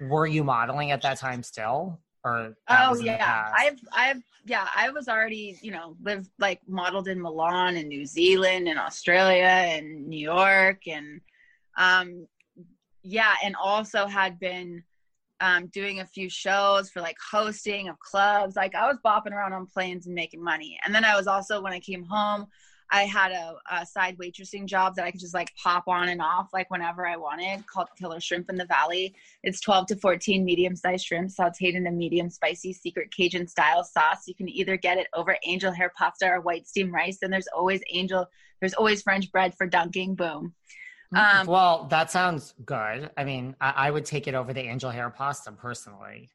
[0.00, 4.22] were you modeling at that time still or oh was in the yeah i've i've
[4.44, 8.76] yeah i was already you know lived like modeled in milan and new zealand and
[8.76, 11.20] australia and new york and
[11.76, 12.26] um
[13.04, 14.82] yeah and also had been
[15.40, 18.56] um, doing a few shows for like hosting of clubs.
[18.56, 20.78] Like I was bopping around on planes and making money.
[20.84, 22.46] And then I was also when I came home,
[22.90, 26.22] I had a, a side waitressing job that I could just like pop on and
[26.22, 29.14] off like whenever I wanted, called Killer Shrimp in the Valley.
[29.42, 34.26] It's 12 to 14 medium-sized shrimp sautéed in a medium spicy secret Cajun style sauce.
[34.26, 37.18] You can either get it over angel hair pasta or white steamed rice.
[37.22, 38.26] And there's always angel,
[38.60, 40.14] there's always French bread for dunking.
[40.14, 40.54] Boom.
[41.14, 43.10] Um, well, that sounds good.
[43.16, 46.30] I mean, I, I would take it over the angel hair pasta personally.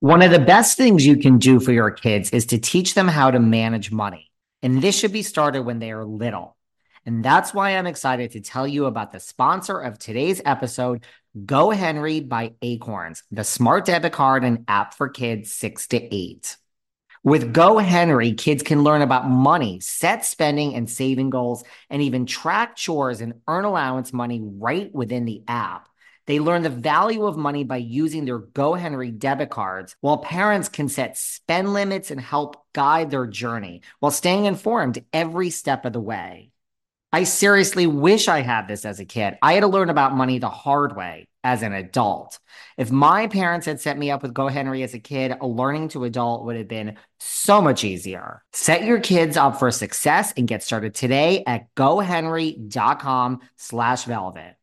[0.00, 3.08] One of the best things you can do for your kids is to teach them
[3.08, 4.27] how to manage money.
[4.62, 6.56] And this should be started when they are little.
[7.06, 11.04] And that's why I'm excited to tell you about the sponsor of today's episode,
[11.46, 16.56] Go Henry by Acorns, the smart debit card and app for kids six to eight.
[17.24, 22.26] With Go Henry, kids can learn about money, set spending and saving goals, and even
[22.26, 25.87] track chores and earn allowance money right within the app.
[26.28, 30.68] They learn the value of money by using their Go Henry debit cards, while parents
[30.68, 35.94] can set spend limits and help guide their journey while staying informed every step of
[35.94, 36.50] the way.
[37.14, 39.38] I seriously wish I had this as a kid.
[39.40, 42.38] I had to learn about money the hard way as an adult.
[42.76, 45.88] If my parents had set me up with Go Henry as a kid, a learning
[45.90, 48.42] to adult would have been so much easier.
[48.52, 54.57] Set your kids up for success and get started today at gohenry.com slash velvet.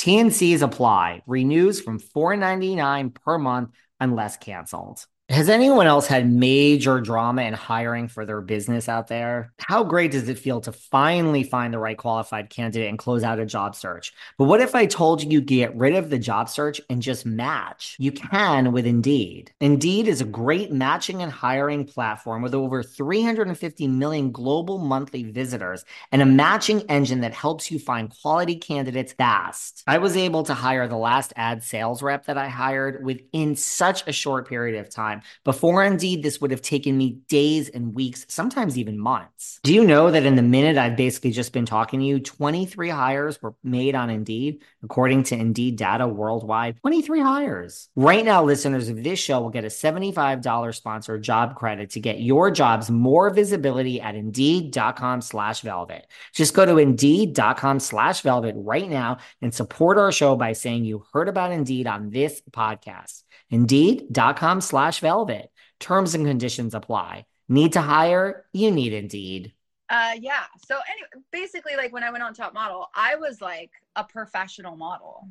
[0.00, 1.22] TNCs apply.
[1.26, 3.68] Renews from $4.99 per month
[4.00, 5.04] unless canceled.
[5.30, 9.52] Has anyone else had major drama in hiring for their business out there?
[9.60, 13.38] How great does it feel to finally find the right qualified candidate and close out
[13.38, 14.12] a job search?
[14.38, 17.94] But what if I told you get rid of the job search and just match?
[18.00, 19.52] You can with Indeed.
[19.60, 25.84] Indeed is a great matching and hiring platform with over 350 million global monthly visitors
[26.10, 29.84] and a matching engine that helps you find quality candidates fast.
[29.86, 34.08] I was able to hire the last ad sales rep that I hired within such
[34.08, 35.19] a short period of time.
[35.44, 39.60] Before Indeed, this would have taken me days and weeks, sometimes even months.
[39.62, 42.88] Do you know that in the minute I've basically just been talking to you, 23
[42.88, 46.78] hires were made on Indeed, according to Indeed data worldwide?
[46.82, 47.88] 23 hires.
[47.96, 52.20] Right now, listeners of this show will get a $75 sponsored job credit to get
[52.20, 56.06] your jobs more visibility at indeed.com slash velvet.
[56.34, 61.04] Just go to indeed.com slash velvet right now and support our show by saying you
[61.12, 63.22] heard about Indeed on this podcast.
[63.50, 65.50] Indeed.com slash velvet.
[65.78, 67.26] Terms and conditions apply.
[67.48, 68.44] Need to hire?
[68.52, 69.52] You need Indeed.
[69.90, 70.44] Uh, yeah.
[70.64, 74.76] So anyway, basically, like when I went on Top Model, I was like a professional
[74.76, 75.28] model,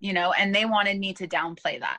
[0.00, 1.98] you know, and they wanted me to downplay that.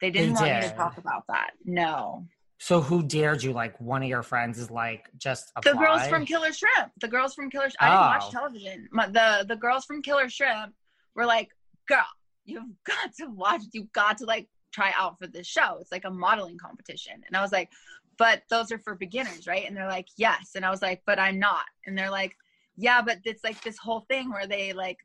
[0.00, 1.50] They didn't They want me to talk about that.
[1.64, 2.26] No,
[2.58, 3.52] So who dared you?
[3.52, 5.72] Like one of your friends is like just apply?
[5.72, 6.92] The girls from Killer Shrimp.
[7.00, 7.68] The girls from Killer.
[7.70, 8.10] Sh- I didn't Oh.
[8.18, 8.88] watch television.
[8.92, 10.72] My, the the girls from Killer Shrimp
[11.16, 11.48] were like,
[11.88, 12.06] "Girl,
[12.44, 13.62] you've got to watch.
[13.72, 15.78] You've got to like try out for this show.
[15.80, 17.70] It's like a modeling competition." And I was like,
[18.18, 21.18] "But those are for beginners, right?" And they're like, "Yes." And I was like, "But
[21.18, 22.34] I'm not." And they're like,
[22.76, 24.98] "Yeah, but it's like this whole thing where they like."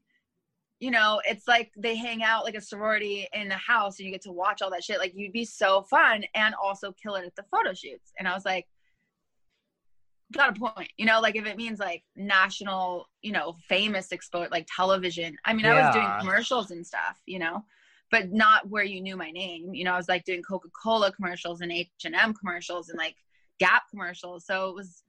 [0.79, 4.13] You know, it's like they hang out like a sorority in the house and you
[4.13, 4.97] get to watch all that shit.
[4.97, 8.13] Like, you'd be so fun and also kill it at the photo shoots.
[8.17, 8.65] And I was like,
[10.31, 14.49] got a point you know like if it means like national you know famous exposure
[14.51, 17.63] like television i mean i was doing commercials and stuff you know
[18.11, 19.73] but not where you knew my name.
[19.73, 23.15] You know i was like doing coca-cola commercials and h&m commercials and like
[23.59, 24.45] gap commercials.
[24.45, 25.03] So it was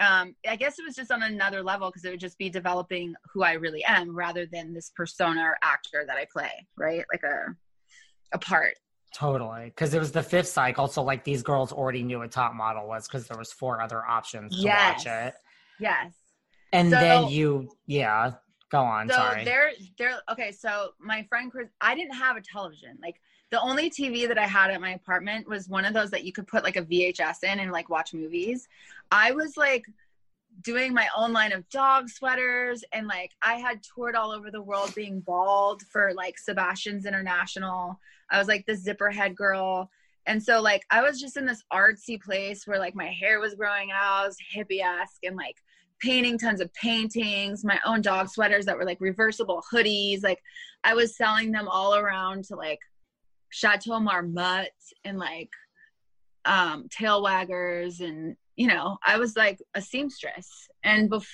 [0.00, 3.14] um i guess it was just on another level because it would just be developing
[3.32, 7.04] who i really am rather than this persona or actor that i play right?
[7.12, 7.54] Like a
[8.32, 8.74] a part.
[9.14, 12.52] Totally, because it was the fifth cycle, so like these girls already knew what top
[12.54, 15.04] model was because there was four other options to Yes.
[15.04, 15.34] watch it,
[15.78, 16.12] yes.
[16.72, 18.32] And So- then you, yeah,
[18.74, 19.08] go on.
[19.08, 19.44] so sorry.
[19.44, 23.90] they're they're okay so my friend chris i didn't have a television like the only
[23.90, 26.64] tv that i had at my apartment was one of those that you could put
[26.64, 28.68] like a vhs in and like watch movies
[29.10, 29.84] i was like
[30.62, 34.62] doing my own line of dog sweaters and like i had toured all over the
[34.62, 37.98] world being bald for like sebastian's international
[38.30, 39.90] i was like the zipper head girl
[40.26, 43.54] and so like i was just in this artsy place where like my hair was
[43.54, 45.56] growing out I was hippie-esque and like
[46.04, 50.22] painting tons of paintings, my own dog sweaters that were like reversible hoodies.
[50.22, 50.40] Like
[50.84, 52.80] I was selling them all around to like
[53.48, 54.68] Chateau Marmont
[55.04, 55.50] and like
[56.44, 60.68] um tail waggers and you know, I was like a seamstress.
[60.84, 61.26] And bef-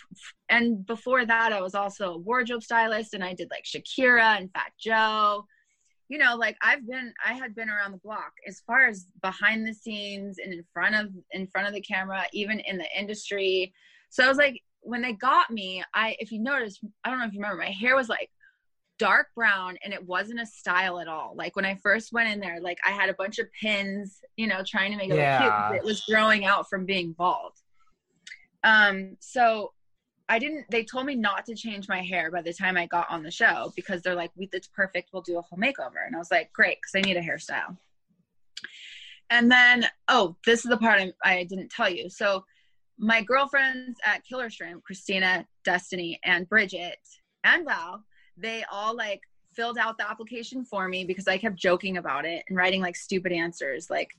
[0.48, 4.50] and before that I was also a wardrobe stylist and I did like Shakira and
[4.52, 5.44] Fat Joe.
[6.08, 9.66] You know, like I've been I had been around the block as far as behind
[9.66, 13.72] the scenes and in front of in front of the camera, even in the industry.
[14.10, 17.26] So I was like, when they got me, I if you notice, I don't know
[17.26, 18.30] if you remember, my hair was like
[18.98, 21.32] dark brown and it wasn't a style at all.
[21.34, 24.46] Like when I first went in there, like I had a bunch of pins, you
[24.46, 25.52] know, trying to make it look cute.
[25.54, 25.76] 'cause Yeah.
[25.76, 27.52] It was growing out from being bald.
[28.62, 29.72] Um, so
[30.28, 33.10] I didn't they told me not to change my hair by the time I got
[33.10, 36.06] on the show because they're like, it's perfect, we'll do a whole makeover.
[36.06, 37.76] And I was like, great, because I need a hairstyle.
[39.30, 42.10] And then, oh, this is the part I, I didn't tell you.
[42.10, 42.44] So
[43.00, 46.98] my girlfriends at Killer Shrimp, Christina, Destiny, and Bridget,
[47.44, 48.04] and Val,
[48.36, 49.22] they all like
[49.54, 52.96] filled out the application for me because I kept joking about it and writing like
[52.96, 53.88] stupid answers.
[53.88, 54.10] Like,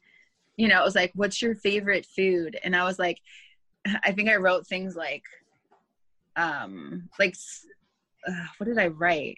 [0.58, 2.58] you know, it was like, what's your favorite food?
[2.64, 3.20] And I was like,
[4.04, 5.24] I think I wrote things like,
[6.36, 7.36] um, like,
[8.28, 9.38] uh, what did I write?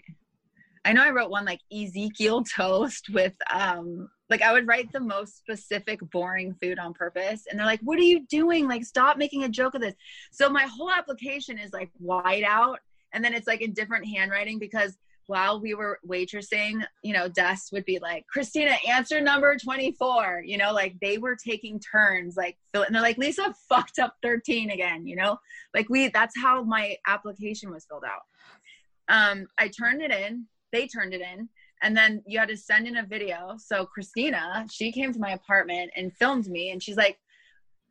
[0.85, 4.99] I know I wrote one like Ezekiel toast with um like I would write the
[4.99, 8.67] most specific boring food on purpose and they're like what are you doing?
[8.67, 9.93] Like stop making a joke of this.
[10.31, 12.79] So my whole application is like white out
[13.13, 17.71] and then it's like in different handwriting because while we were waitressing you know Dust
[17.73, 22.57] would be like Christina answer number 24 you know like they were taking turns like
[22.73, 25.37] and they're like Lisa fucked up 13 again you know?
[25.75, 28.23] Like we that's how my application was filled out.
[29.07, 31.49] Um I turned it in they turned it in
[31.83, 35.31] and then you had to send in a video so christina she came to my
[35.31, 37.17] apartment and filmed me and she's like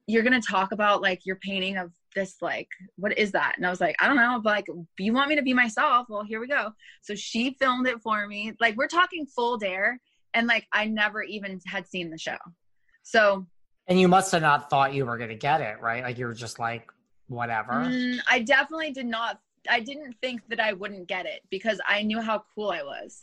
[0.07, 3.71] you're gonna talk about like your painting of this like what is that and i
[3.71, 4.67] was like i don't know but like
[4.99, 8.27] you want me to be myself well here we go so she filmed it for
[8.27, 9.99] me like we're talking full dare
[10.35, 12.37] and like i never even had seen the show
[13.03, 13.47] so
[13.89, 16.03] and you must have not thought you were going to get it, right?
[16.03, 16.91] Like you were just like,
[17.29, 17.73] whatever.
[17.73, 19.41] Mm, I definitely did not.
[19.69, 23.23] I didn't think that I wouldn't get it because I knew how cool I was,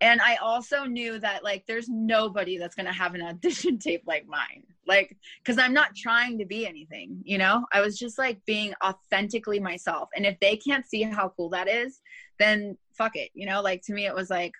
[0.00, 4.26] and I also knew that like there's nobody that's gonna have an audition tape like
[4.26, 4.64] mine.
[4.86, 7.64] Like, because I'm not trying to be anything, you know.
[7.72, 11.68] I was just like being authentically myself, and if they can't see how cool that
[11.68, 12.00] is,
[12.38, 13.62] then fuck it, you know.
[13.62, 14.52] Like to me, it was like,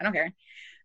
[0.00, 0.32] I don't care.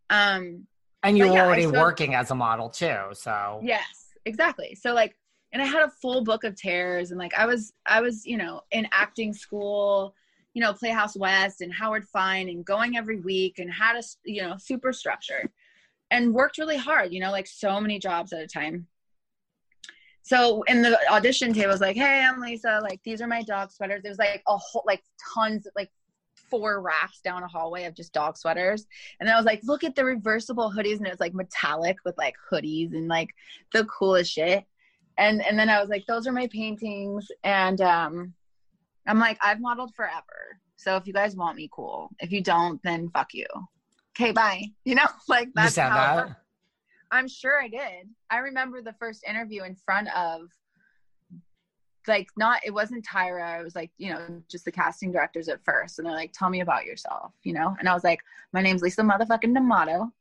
[0.10, 0.68] Um,
[1.04, 4.76] and you were yeah, already working as a model too, so Yes, exactly.
[4.76, 5.16] So like
[5.54, 8.38] and I had a full book of tears and like I was I was, you
[8.38, 10.14] know, in acting school,
[10.58, 14.42] you know, Playhouse West and Howard Fine and going every week and had a, you
[14.42, 15.52] know, super structure
[16.10, 18.88] and worked really hard, you know, like so many jobs at a time.
[20.24, 22.80] So in the audition I was like, "Hey, I'm Lisa.
[22.82, 25.92] Like, these are my dog sweaters." There was like a whole, like tons, like
[26.50, 28.88] four racks down a hallway of just dog sweaters.
[29.20, 31.98] And then I was like, "Look at the reversible hoodies," and it was like metallic
[32.04, 33.30] with like hoodies and like
[33.74, 34.66] the coolest shit.
[35.20, 38.34] And and then I was like, "Those are my paintings." And um,
[39.08, 42.10] I'm like, "I've modeled forever, so if you guys want me, cool.
[42.20, 43.48] If you don't, then fuck you."
[44.20, 44.64] Okay, bye.
[44.86, 46.16] You know, like you that's said how.
[46.16, 46.42] that.
[47.12, 48.10] I'm sure I did.
[48.30, 50.50] I remember the first interview in front of
[52.08, 53.60] like not it wasn't Tyra.
[53.60, 56.00] It was like, you know, just the casting directors at first.
[56.00, 57.76] And they're like, tell me about yourself, you know?
[57.80, 58.22] And I was like,
[58.54, 60.12] my name's Lisa motherfucking D'Amato.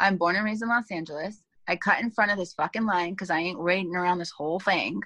[0.00, 1.42] I'm born and raised in Los Angeles.
[1.66, 4.58] I cut in front of this fucking line because I ain't waiting around this whole
[4.58, 5.02] thing.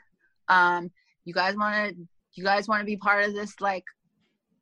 [0.49, 0.91] Um,
[1.25, 1.93] you guys wanna
[2.35, 3.85] you guys wanna be part of this like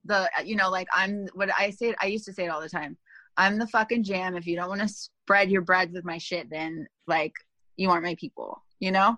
[0.04, 2.68] the you know, like I'm what I say I used to say it all the
[2.68, 2.96] time.
[3.36, 4.36] I'm the fucking jam.
[4.36, 7.32] If you don't want to spread your bread with my shit, then like
[7.76, 9.16] you aren't my people, you know?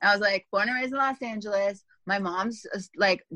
[0.00, 1.82] And I was like, born and raised in Los Angeles.
[2.06, 2.64] My mom's
[2.96, 3.26] like,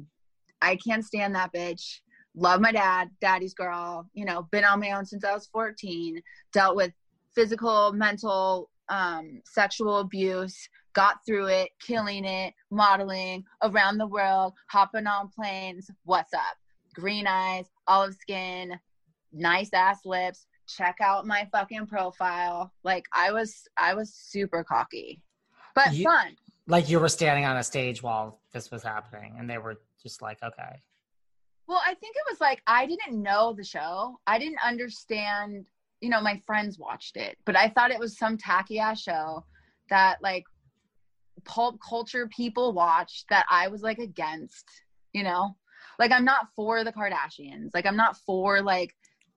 [0.62, 2.00] I can't stand that bitch.
[2.36, 6.22] Love my dad, daddy's girl, you know, been on my own since I was 14,
[6.52, 6.92] dealt with
[7.34, 15.06] physical, mental, um, sexual abuse, got through it, killing it, modeling around the world, hopping
[15.06, 15.90] on planes.
[16.04, 16.56] What's up?
[16.94, 18.78] Green eyes, olive skin,
[19.32, 20.46] nice ass lips.
[20.66, 22.72] Check out my fucking profile.
[22.84, 25.22] Like I was, I was super cocky,
[25.74, 26.36] but You- fun.
[26.66, 30.22] Like you were standing on a stage while this was happening, and they were just
[30.22, 30.80] like, okay.
[31.66, 34.20] Well, I think it was like I didn't know the show.
[34.26, 35.66] I didn't understand,
[36.00, 39.44] you know, my friends watched it, but I thought it was some tacky ass show
[39.88, 40.44] that like
[41.44, 44.64] pulp culture people watched that I was like against,
[45.12, 45.56] you know?
[45.98, 47.70] Like I'm not for the Kardashians.
[47.74, 48.94] Like I'm not for like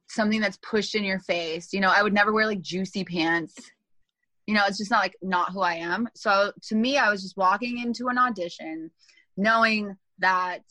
[0.07, 1.73] something that's pushed in your face.
[1.73, 3.55] You know, I would never wear like juicy pants.
[4.47, 6.07] You know, it's just not like not who I am.
[6.15, 8.91] So to me, I was just walking into an audition
[9.37, 10.61] knowing that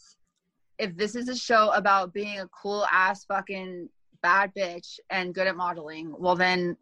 [0.78, 3.88] if this is a show about being a cool ass fucking
[4.22, 6.76] bad bitch and good at modeling, well then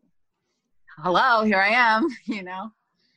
[0.98, 2.70] hello, here I am, you know.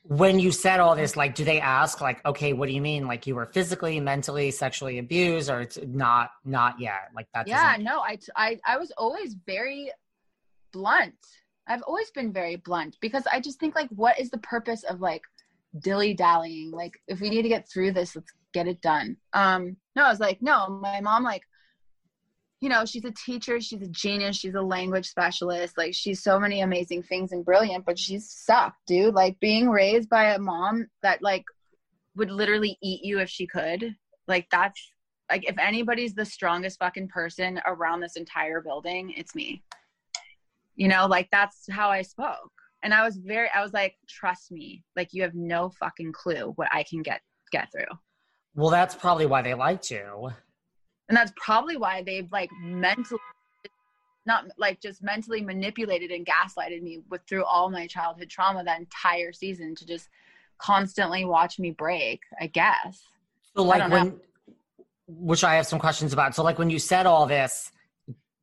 [0.06, 3.06] When you said all this, like, do they ask, like, okay, what do you mean?
[3.06, 7.08] Like, you were physically, mentally, sexually abused, or it's not, not yet?
[7.14, 7.48] Like that?
[7.48, 9.90] Yeah, no, I, I I was always very
[10.74, 11.14] blunt.
[11.66, 15.00] I've always been very blunt because I just think like what is the purpose of
[15.00, 15.22] like
[15.78, 16.70] dilly dallying?
[16.70, 19.16] Like if we need to get through this, let's get it done.
[19.32, 21.42] Um no, I was like, no, my mom like
[22.64, 26.40] you know, she's a teacher, she's a genius, she's a language specialist, like she's so
[26.40, 29.12] many amazing things and brilliant, but she's sucked, dude.
[29.12, 31.44] Like being raised by a mom that like
[32.16, 33.94] would literally eat you if she could.
[34.26, 34.80] Like that's
[35.30, 39.62] like if anybody's the strongest fucking person around this entire building, it's me.
[40.74, 42.50] You know, like that's how I spoke.
[42.82, 44.84] And I was very I was like, trust me.
[44.96, 47.20] Like you have no fucking clue what I can get
[47.52, 47.94] get through.
[48.54, 50.30] Well, that's probably why they liked you.
[51.08, 53.20] And that's probably why they've like mentally
[54.26, 58.80] not like just mentally manipulated and gaslighted me with through all my childhood trauma that
[58.80, 60.08] entire season to just
[60.58, 63.02] constantly watch me break, I guess.
[63.56, 64.18] So, like, when,
[65.06, 66.34] which I have some questions about.
[66.34, 67.70] So, like, when you said all this,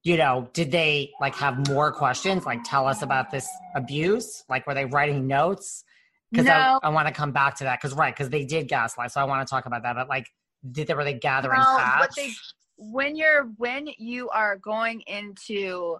[0.03, 2.45] you know, did they like have more questions?
[2.45, 4.43] Like, tell us about this abuse?
[4.49, 5.83] Like, were they writing notes?
[6.31, 6.53] Because No.
[6.53, 7.81] I, I want to come back to that.
[7.81, 9.11] Because, right, because they did gaslight.
[9.11, 9.95] So, I want to talk about that.
[9.95, 10.27] But, like,
[10.69, 12.15] did they were they gathering No, facts?
[12.15, 12.31] they
[12.77, 15.97] when you're when you are going into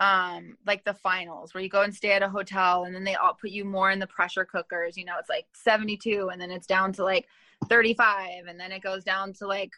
[0.00, 3.14] um like the finals where you go and stay at a hotel and then they
[3.14, 6.50] all put you more in the pressure cookers you know it's like 72 and then
[6.50, 7.26] it's down to like
[7.68, 9.70] 35 and then it goes down to like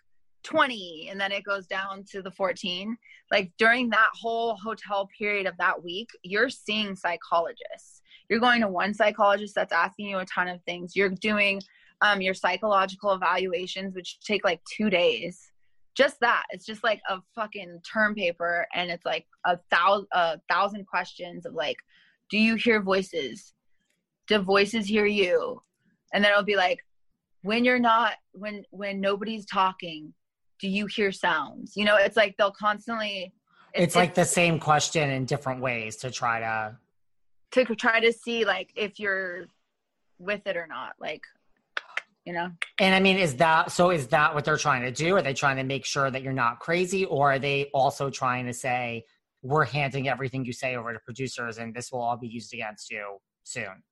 [0.45, 2.97] 20 and then it goes down to the 14
[3.31, 8.03] like during that whole hotel period of that week you're seeing psychologists.
[8.29, 10.95] You're going to one psychologist that's asking you a ton of things.
[10.95, 11.63] You're doing
[12.01, 15.51] um, your psychological evaluations which take like two days.
[15.97, 16.45] Just that.
[16.51, 21.45] It's just like a fucking term paper and it's like a thousand a thousand questions
[21.45, 21.79] of like
[22.31, 23.55] do you hear voices?
[24.27, 25.63] Do voices hear you?
[26.13, 26.79] And then it'll be like
[27.43, 30.13] when you're not when when nobody's talking
[30.61, 31.73] do you hear sounds?
[31.77, 33.33] You know it's like they'll constantly
[33.75, 36.77] it's like the same question in different ways to try to.
[37.53, 39.47] to try to see like if you're
[40.19, 41.23] with it or not like
[42.29, 43.91] you know And I mean, is that so?
[43.91, 45.17] Is that what they're trying to do?
[45.17, 48.45] Are they trying to make sure that you're not crazy, or are they also trying
[48.47, 49.05] to say
[49.43, 52.91] we're handing everything you say over to producers, and this will all be used against
[52.91, 53.05] you
[53.45, 53.83] soon?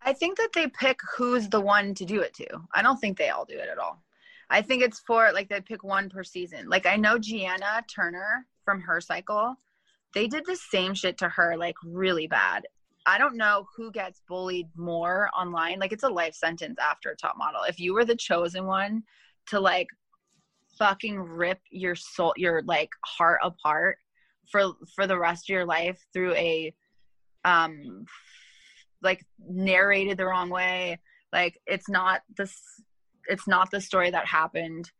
[0.00, 2.46] I think that they pick who's the one to do it to.
[2.72, 4.02] I don't think they all do it at all.
[4.48, 6.70] I think it's for like they pick one per season.
[6.70, 9.54] Like I know Gianna Turner from her cycle,
[10.14, 12.66] they did the same shit to her like really bad.
[13.06, 15.78] I don't know who gets bullied more online.
[15.78, 17.62] Like it's a life sentence after a top model.
[17.62, 19.04] If you were the chosen one
[19.48, 19.86] to like
[20.78, 23.96] fucking rip your soul your like heart apart
[24.50, 26.74] for for the rest of your life through a
[27.44, 28.04] um
[29.02, 30.98] like narrated the wrong way
[31.32, 32.60] like it's not this
[33.28, 34.90] it's not the story that happened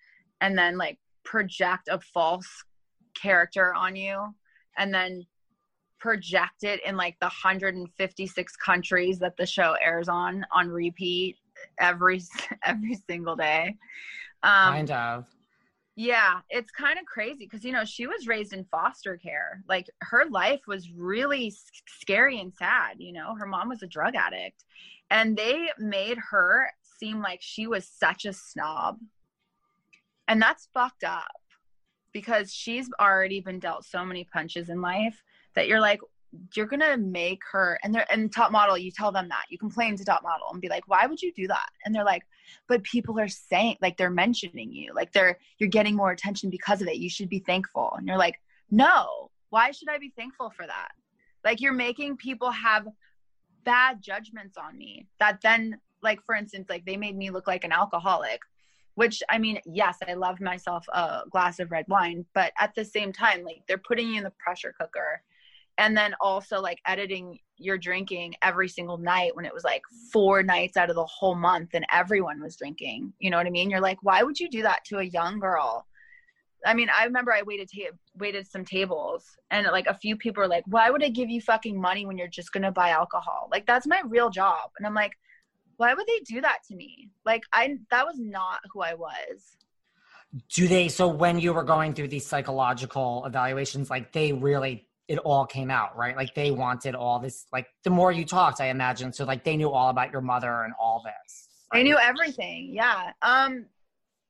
[0.41, 2.65] and then like project a false
[3.15, 4.35] character on you
[4.79, 5.27] and then
[5.99, 11.37] project it in like the 156 countries that the show airs on on repeat
[11.81, 12.21] every
[12.65, 13.77] every single day.
[14.43, 15.27] Um, kind of.
[15.99, 19.63] Yeah, it's kind of crazy because you know she was raised in foster care.
[19.69, 21.55] Like her life was really
[21.89, 22.97] scary and sad.
[22.99, 24.65] You know, her mom was a drug addict,
[25.11, 26.69] and they made her
[26.99, 28.99] seem like she was such a snob,
[30.29, 31.33] and that's fucked up
[32.13, 35.23] because she's already been dealt so many punches in life
[35.57, 36.01] that you're like,
[36.55, 39.45] you're gonna make her and they're and top model you tell them that.
[39.49, 41.69] You complain to top model and be like why would you do that?
[41.85, 42.23] And they're like
[42.69, 46.83] but people are saying like they're mentioning you like they're you're getting more attention because
[46.83, 46.97] of it.
[46.97, 47.95] You should be thankful.
[47.97, 48.41] And you're like
[48.71, 49.31] no.
[49.51, 50.89] Why should i be thankful for that?
[51.45, 52.87] Like you're making people have
[53.65, 57.65] bad judgments on me that then like for instance like they made me look like
[57.65, 58.41] an alcoholic
[58.95, 62.85] which i mean yes i love myself a glass of red wine but at the
[62.85, 65.21] same time like they're putting you in the pressure cooker
[65.79, 70.43] and then also like editing your drinking every single night when it was like four
[70.43, 73.13] nights out of the whole month and everyone was drinking.
[73.19, 73.71] You know what i mean?
[73.71, 75.87] You're like why would you do that to a young girl?
[76.65, 80.43] I mean i remember i waited ta- waited some tables and like a few people
[80.43, 83.49] were like why would i give you fucking money when you're just gonna buy alcohol?
[83.51, 84.71] Like that's my real job.
[84.79, 85.13] And i'm like
[85.79, 87.11] why would they do that to me?
[87.25, 89.57] Like i that was not who i was.
[90.53, 95.19] Do they so when you were going through these psychological evaluations like they really it
[95.19, 96.17] all came out, right?
[96.17, 99.13] Like they wanted all this, like the more you talked, I imagine.
[99.13, 101.49] So like they knew all about your mother and all this.
[101.73, 101.81] Right?
[101.81, 102.71] They knew everything.
[102.73, 103.13] Yeah.
[103.23, 103.67] Um,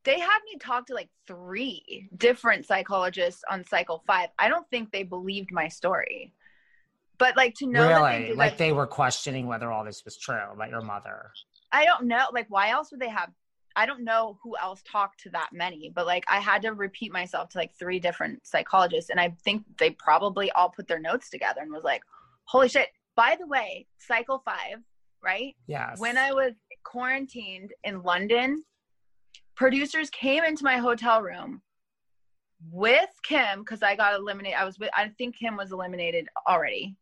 [0.04, 4.28] they had me talk to like three different psychologists on cycle five.
[4.38, 6.32] I don't think they believed my story.
[7.18, 10.18] But like to know really, they like that, they were questioning whether all this was
[10.18, 11.30] true about your mother.
[11.72, 12.26] I don't know.
[12.32, 13.30] Like, why else would they have
[13.76, 17.12] I don't know who else talked to that many, but like I had to repeat
[17.12, 19.10] myself to like three different psychologists.
[19.10, 22.02] And I think they probably all put their notes together and was like,
[22.44, 22.88] holy shit.
[23.16, 24.78] By the way, cycle five,
[25.22, 25.54] right?
[25.66, 25.98] Yes.
[25.98, 26.54] When I was
[26.84, 28.62] quarantined in London,
[29.56, 31.60] producers came into my hotel room
[32.70, 34.58] with Kim because I got eliminated.
[34.58, 36.96] I was with, I think Kim was eliminated already.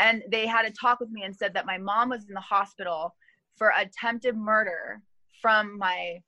[0.00, 2.40] And they had a talk with me and said that my mom was in the
[2.40, 3.14] hospital
[3.56, 5.02] for attempted murder
[5.44, 6.22] from my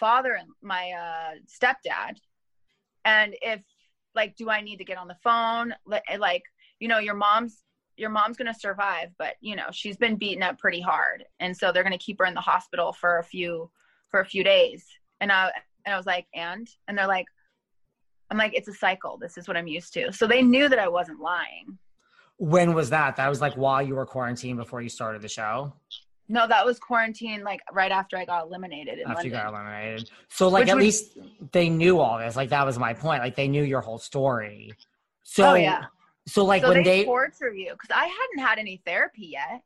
[0.00, 2.16] father and my uh, stepdad.
[3.04, 3.60] And if
[4.16, 5.72] like do i need to get on the phone?
[5.86, 6.42] Like
[6.80, 7.62] you know your mom's
[7.96, 11.22] your mom's going to survive but you know she's been beaten up pretty hard.
[11.38, 13.70] And so they're going to keep her in the hospital for a few
[14.10, 14.86] for a few days.
[15.20, 15.52] And i
[15.86, 16.66] and i was like and?
[16.88, 17.26] And they're like
[18.32, 19.18] i'm like it's a cycle.
[19.18, 20.12] This is what i'm used to.
[20.12, 21.78] So they knew that i wasn't lying.
[22.38, 23.14] When was that?
[23.14, 25.72] That was like while you were quarantined before you started the show
[26.32, 29.00] no, that was quarantine like right after I got eliminated.
[29.00, 29.24] after London.
[29.26, 30.10] you got eliminated.
[30.30, 31.18] So like Which at least
[31.52, 32.36] they knew all this.
[32.36, 33.22] Like that was my point.
[33.22, 34.72] Like they knew your whole story.
[35.24, 35.84] So oh, yeah.
[36.26, 39.62] So like so when they, they torture you because I hadn't had any therapy yet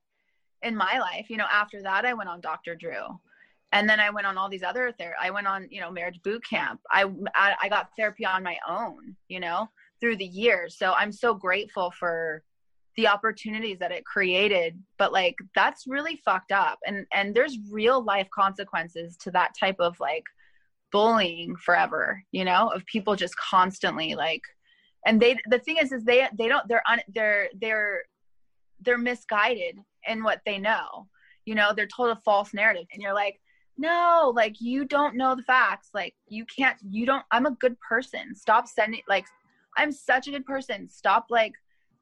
[0.61, 1.31] in my life.
[1.31, 2.75] You know, after that I went on Dr.
[2.75, 3.21] Drew.
[3.71, 5.17] And then I went on all these other therapy.
[5.21, 6.81] I went on, you know, marriage boot camp.
[6.91, 7.05] I,
[7.35, 9.69] I I got therapy on my own, you know,
[10.01, 10.77] through the years.
[10.77, 12.43] So I'm so grateful for
[12.97, 16.79] the opportunities that it created but like that's really fucked up.
[16.87, 20.25] And and there's real life consequences to that type of like
[20.93, 24.43] bullying forever you know of people just constantly like
[25.05, 28.03] and they the thing is is they they don't they're un, they're they're
[28.81, 29.77] they're misguided
[30.09, 31.07] in what they know
[31.45, 33.41] you know they're told a false narrative and you're like
[33.79, 35.91] no like you don't know the facts.
[35.93, 38.35] Like you can't you don't i'm a good person.
[38.35, 39.27] Stop sending like
[39.77, 40.89] i'm such a good person.
[40.89, 41.53] Stop like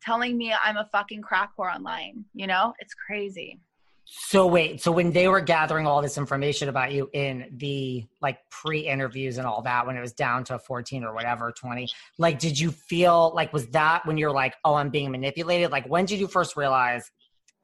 [0.05, 2.25] telling me I'm a fucking crack whore online.
[2.35, 3.61] You know, it's crazy.
[4.07, 8.39] So wait, so when they were gathering all this information about you in the like
[8.51, 11.89] pre-interviews and all that, when it was down to 14 or whatever, 20,
[12.19, 15.71] like did you feel like was that when you're like, oh, I'm being manipulated?
[15.73, 17.11] Like when did you first realize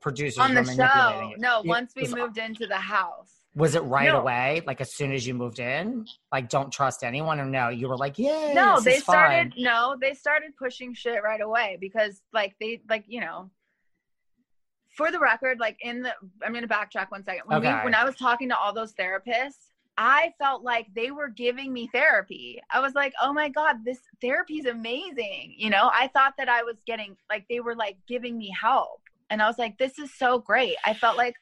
[0.00, 1.32] producers on the show?
[1.36, 3.39] No, once we moved into the house.
[3.54, 4.20] Was it right no.
[4.20, 4.62] away?
[4.66, 6.06] Like as soon as you moved in?
[6.30, 7.68] Like don't trust anyone or no?
[7.68, 8.52] You were like, yeah.
[8.54, 9.64] No, they started fine.
[9.64, 13.50] no, they started pushing shit right away because like they like, you know,
[14.96, 16.12] for the record, like in the
[16.44, 17.42] I'm gonna backtrack one second.
[17.46, 17.74] When okay.
[17.78, 21.72] we when I was talking to all those therapists, I felt like they were giving
[21.72, 22.60] me therapy.
[22.72, 25.54] I was like, oh my God, this therapy is amazing.
[25.56, 29.02] You know, I thought that I was getting like they were like giving me help.
[29.28, 30.76] And I was like, this is so great.
[30.84, 31.34] I felt like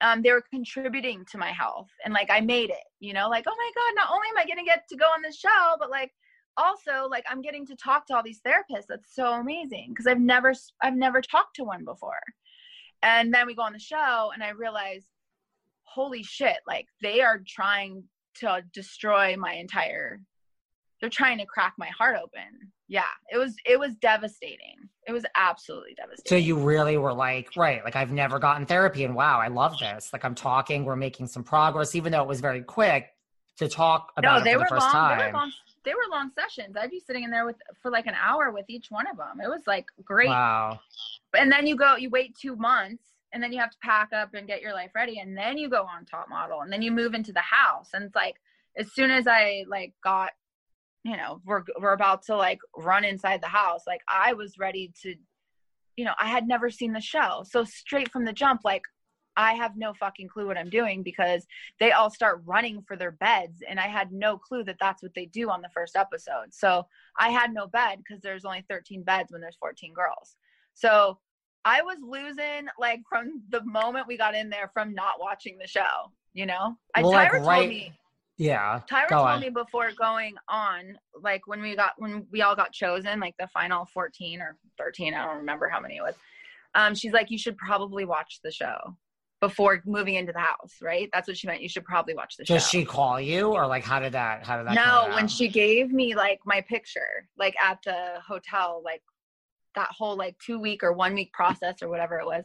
[0.00, 3.44] um, they were contributing to my health and like i made it you know like
[3.46, 5.90] oh my god not only am i gonna get to go on the show but
[5.90, 6.12] like
[6.56, 8.86] also like i'm getting to talk to all these therapists.
[8.88, 12.20] That's so amazing because i've never i've never talked to one before.
[13.02, 15.04] And then we go on the show and i realize
[15.82, 18.04] holy shit like they are trying
[18.36, 20.20] to destroy my entire
[21.00, 22.72] they're trying to crack my heart open.
[22.88, 24.76] Yeah, it was it was devastating.
[25.06, 26.28] It was absolutely devastating.
[26.28, 29.78] So you really were like, right, like I've never gotten therapy and wow, I love
[29.78, 30.10] this.
[30.12, 33.08] Like I'm talking, we're making some progress, even though it was very quick
[33.58, 34.92] to talk about no, they it for were the first long.
[34.92, 35.18] time.
[35.18, 35.52] They were long.
[35.84, 36.76] They were long sessions.
[36.76, 39.40] I'd be sitting in there with for like an hour with each one of them.
[39.42, 40.28] It was like great.
[40.28, 40.80] Wow.
[41.36, 44.34] And then you go, you wait two months, and then you have to pack up
[44.34, 46.90] and get your life ready, and then you go on top model, and then you
[46.90, 48.36] move into the house, and it's like
[48.76, 50.30] as soon as I like got,
[51.06, 54.92] you know, we're we're about to like run inside the house, like I was ready
[55.02, 55.14] to,
[55.96, 58.82] you know, I had never seen the show, so straight from the jump, like
[59.36, 61.46] I have no fucking clue what I'm doing because
[61.78, 63.62] they all start running for their beds.
[63.68, 66.48] And I had no clue that that's what they do on the first episode.
[66.52, 66.86] So
[67.18, 70.36] I had no bed because there's only 13 beds when there's 14 girls.
[70.72, 71.18] So
[71.66, 75.68] I was losing like from the moment we got in there from not watching the
[75.68, 76.78] show, you know?
[76.94, 77.92] I, Well, like, Tyra right- told me,
[78.38, 78.80] Yeah.
[78.90, 79.40] Tyra told on.
[79.40, 83.48] me before going on, like when we got when we all got chosen, like the
[83.48, 86.14] final 14 or 13, I don't remember how many it was.
[86.74, 88.96] Um, she's like, you should probably watch the show
[89.40, 91.08] before moving into the house, right?
[91.12, 91.62] That's what she meant.
[91.62, 92.54] You should probably watch the Does show.
[92.54, 95.48] Does she call you or like how did that how did that no, when she
[95.48, 99.02] gave me like my picture, like at the hotel, like
[99.74, 102.44] that whole like two week or one week process or whatever it was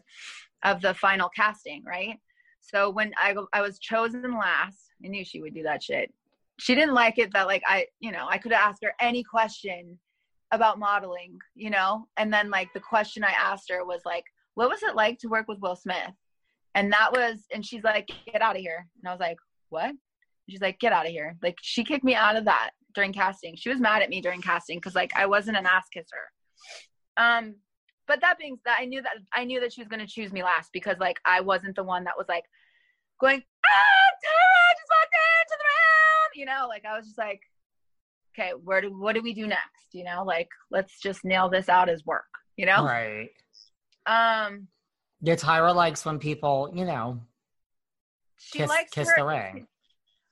[0.63, 2.17] of the final casting, right?
[2.61, 6.13] So when I I was chosen last, I knew she would do that shit.
[6.59, 9.99] She didn't like it that like I, you know, I could ask her any question
[10.51, 12.07] about modeling, you know?
[12.17, 14.25] And then like the question I asked her was like,
[14.55, 16.11] what was it like to work with Will Smith?
[16.75, 18.87] And that was and she's like, get out of here.
[19.01, 19.37] And I was like,
[19.69, 19.93] what?
[20.49, 21.37] She's like, get out of here.
[21.41, 23.55] Like she kicked me out of that during casting.
[23.55, 26.29] She was mad at me during casting because like I wasn't an ass kisser.
[27.17, 27.55] Um,
[28.07, 30.43] but that being that, I knew that I knew that she was gonna choose me
[30.43, 32.43] last because like I wasn't the one that was like
[33.19, 33.43] going,
[33.73, 36.31] ah, Tara just walked into the room.
[36.35, 37.41] You know, like I was just like,
[38.33, 39.93] okay, where do what do we do next?
[39.93, 42.25] You know, like let's just nail this out as work.
[42.57, 43.29] You know, Right.
[44.05, 44.67] um,
[45.21, 47.21] Yeah, Tyra likes when people, you know,
[48.37, 49.67] she kiss likes kiss her- the ring.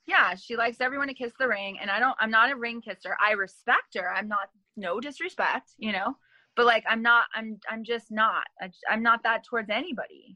[0.08, 2.82] yeah she likes everyone to kiss the ring and i don't i'm not a ring
[2.82, 6.16] kisser i respect her i'm not no disrespect you know
[6.56, 10.36] but like i'm not i'm i'm just not I, i'm not that towards anybody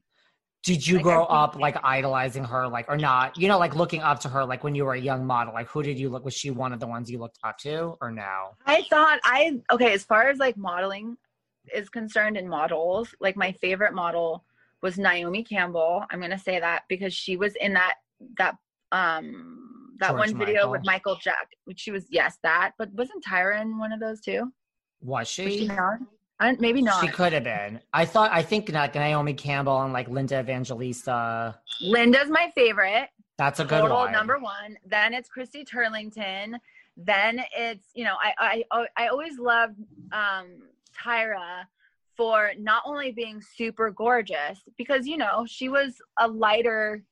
[0.63, 3.37] Did you Like, grow up like idolizing her, like or not?
[3.37, 5.53] You know, like looking up to her, like when you were a young model.
[5.53, 6.23] Like who did you look?
[6.23, 8.55] Was she one of the ones you looked up to, or no?
[8.65, 11.17] i thought i okay as far as like modeling
[11.73, 14.43] is concerned and models like my favorite model
[14.81, 17.95] was naomi campbell i'm gonna say that because she was in that
[18.37, 18.55] that
[18.91, 21.13] um that George one video with Michael.
[21.13, 24.51] michael jack which she was yes that but wasn't tyra in one of those too
[25.01, 25.69] Was was she?
[26.43, 27.79] I, maybe not She could have been.
[27.93, 28.31] I thought.
[28.31, 31.59] I think not Naomi Campbell and like Linda Evangelista.
[31.81, 34.11] linda's my favorite That's a good total one.
[34.11, 34.77] number one.
[34.85, 36.55] Then it's Christy Turlington.
[36.97, 39.79] Then it's you know I I I always loved
[40.11, 40.47] um,
[40.95, 41.65] Tyra
[42.15, 47.03] for not only being super gorgeous because you know she was a lighter.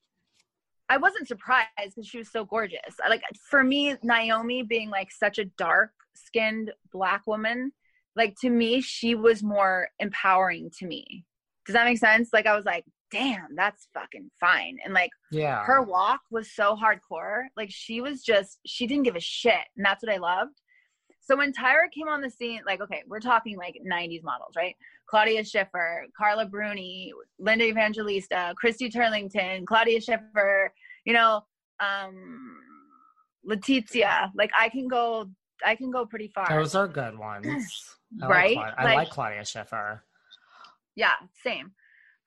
[0.90, 3.00] I wasn't surprised because she was so gorgeous.
[3.10, 7.72] Like for me, Naomi being like such a dark skinned black woman,
[8.16, 11.26] like to me she was more empowering to me.
[11.66, 12.30] Does that make sense?
[12.34, 14.78] Like I was like, damn, that's fucking fine.
[14.84, 15.64] And like Yeah.
[15.66, 17.44] her walk was so hardcore.
[17.56, 20.60] Like she was just she didn't give a shit, and that's what I loved.
[21.24, 24.76] So when Tyra came on the scene, like okay, we're talking like '90s models, right?
[25.08, 30.74] Claudia Schiffer, Carla Bruni, Linda Evangelista, Christy Turlington, Claudia Schiffer,
[31.06, 31.42] you know,
[31.82, 32.58] um,
[33.44, 34.32] Laetitia.
[34.36, 35.30] Like I can go,
[35.66, 36.48] I can go pretty far.
[36.50, 37.96] Those are good ones.
[38.24, 38.56] I Right?
[38.58, 40.04] Like, Cla- I Like- like Claudia Schiffer.
[40.96, 41.72] yeah same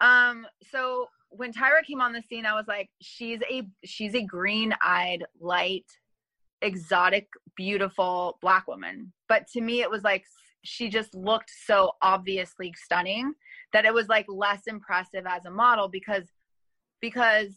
[0.01, 4.23] um so when tyra came on the scene i was like she's a she's a
[4.23, 5.85] green-eyed light
[6.63, 10.25] exotic beautiful black woman but to me it was like
[10.63, 13.35] she just looked so obviously stunning
[13.75, 16.25] that it was like less impressive as a model because
[17.03, 17.51] because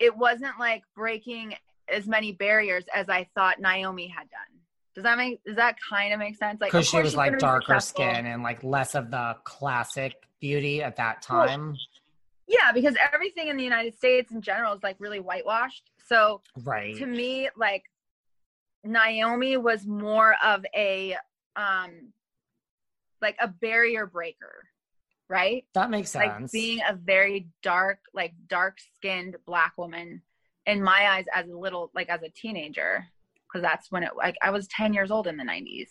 [0.00, 1.54] it wasn't like breaking
[1.88, 4.45] as many barriers as i thought naomi had done
[4.96, 7.78] does that make does that kind of make sense like Because she was like darker
[7.78, 11.76] skin and like less of the classic beauty at that Well, time.
[12.48, 15.90] Yeah, because everything in the United States in general is like really whitewashed.
[16.08, 16.96] So right.
[16.96, 17.84] to me, like
[18.84, 21.16] Naomi was more of a
[21.56, 22.12] um
[23.20, 24.68] like a barrier breaker,
[25.28, 25.64] right?
[25.74, 26.52] that makes Like sense.
[26.52, 30.22] being a very dark, like dark skinned black woman
[30.66, 33.06] in my eyes as a little like as a teenager.
[33.52, 35.88] Cause that's when it like I was 10 years old in the 90s.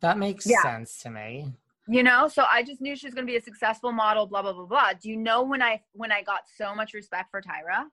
[0.00, 0.62] that makes Yeah.
[0.62, 1.52] sense to me.
[1.88, 4.42] you know so i just knew she was going to be a successful model blah
[4.42, 7.40] blah blah blah do you know when i when i got so much respect for
[7.42, 7.84] tyra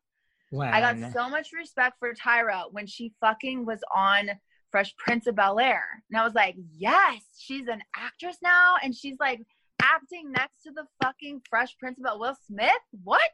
[0.52, 4.30] When i got so much respect for tyra when she fucking was on
[4.72, 5.86] Fresh Prince of Bel Air.
[6.10, 8.76] And I was like, yes, she's an actress now.
[8.84, 9.40] And she's like
[9.82, 12.84] acting next to the fucking Fresh Prince of Bel Will Smith.
[13.06, 13.32] What?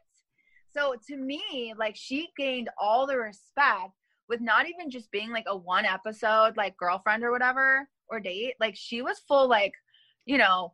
[0.72, 3.94] So to me, like she gained all the respect
[4.28, 8.54] with not even just being like a one episode, like girlfriend or whatever, or date.
[8.60, 9.74] Like she was full, like,
[10.26, 10.72] you know,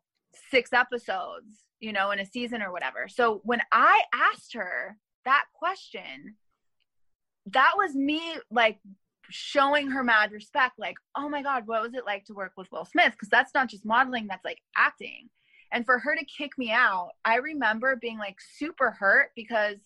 [0.50, 3.08] six episodes, you know, in a season or whatever.
[3.08, 6.36] So when I asked her that question,
[7.46, 8.20] that was me
[8.50, 8.78] like
[9.30, 12.70] showing her mad respect like oh my god what was it like to work with
[12.72, 15.28] will smith because that's not just modeling that's like acting
[15.72, 19.76] and for her to kick me out i remember being like super hurt because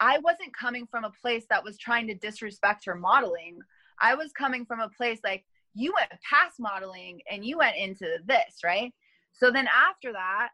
[0.00, 3.58] i wasn't coming from a place that was trying to disrespect her modeling
[4.00, 5.44] i was coming from a place like
[5.74, 8.92] you went past modeling and you went into this right
[9.32, 10.48] so then after that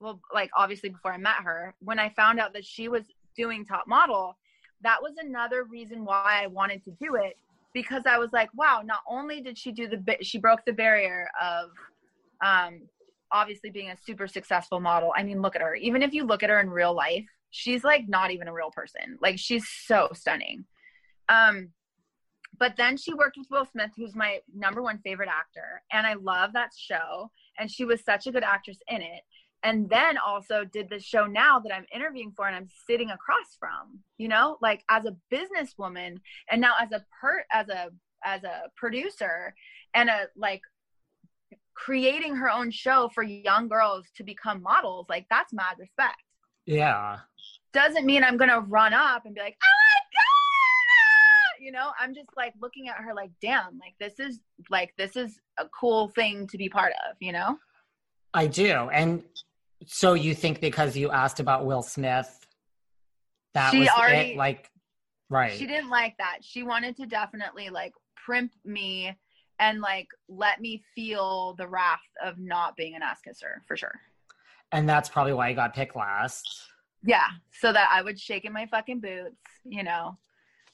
[0.00, 3.04] well like obviously before i met her when i found out that she was
[3.36, 4.36] doing top model
[4.84, 7.36] that was another reason why I wanted to do it
[7.72, 11.28] because I was like, wow, not only did she do the she broke the barrier
[11.42, 11.70] of
[12.44, 12.82] um
[13.32, 15.12] obviously being a super successful model.
[15.16, 15.74] I mean, look at her.
[15.74, 18.70] Even if you look at her in real life, she's like not even a real
[18.70, 19.18] person.
[19.20, 20.64] Like she's so stunning.
[21.28, 21.70] Um
[22.56, 26.14] but then she worked with Will Smith, who's my number one favorite actor, and I
[26.14, 27.32] love that show.
[27.58, 29.22] And she was such a good actress in it
[29.64, 33.56] and then also did the show now that I'm interviewing for and I'm sitting across
[33.58, 36.18] from, you know, like as a businesswoman
[36.50, 37.88] and now as a per as a
[38.24, 39.54] as a producer
[39.94, 40.60] and a like
[41.74, 46.22] creating her own show for young girls to become models, like that's mad respect.
[46.66, 47.18] Yeah.
[47.72, 51.60] Doesn't mean I'm gonna run up and be like, oh my god, ah!
[51.60, 54.40] you know, I'm just like looking at her like, damn, like this is
[54.70, 57.58] like this is a cool thing to be part of, you know?
[58.32, 58.88] I do.
[58.92, 59.22] And
[59.86, 62.46] so you think because you asked about Will Smith,
[63.54, 64.36] that she was already, it?
[64.36, 64.70] Like,
[65.30, 65.52] right?
[65.52, 66.38] She didn't like that.
[66.42, 67.92] She wanted to definitely like
[68.28, 69.16] primp me
[69.58, 74.00] and like let me feel the wrath of not being an ass kisser for sure.
[74.74, 76.64] And that's probably why you got picked last.
[77.04, 80.18] Yeah, so that I would shake in my fucking boots, you know.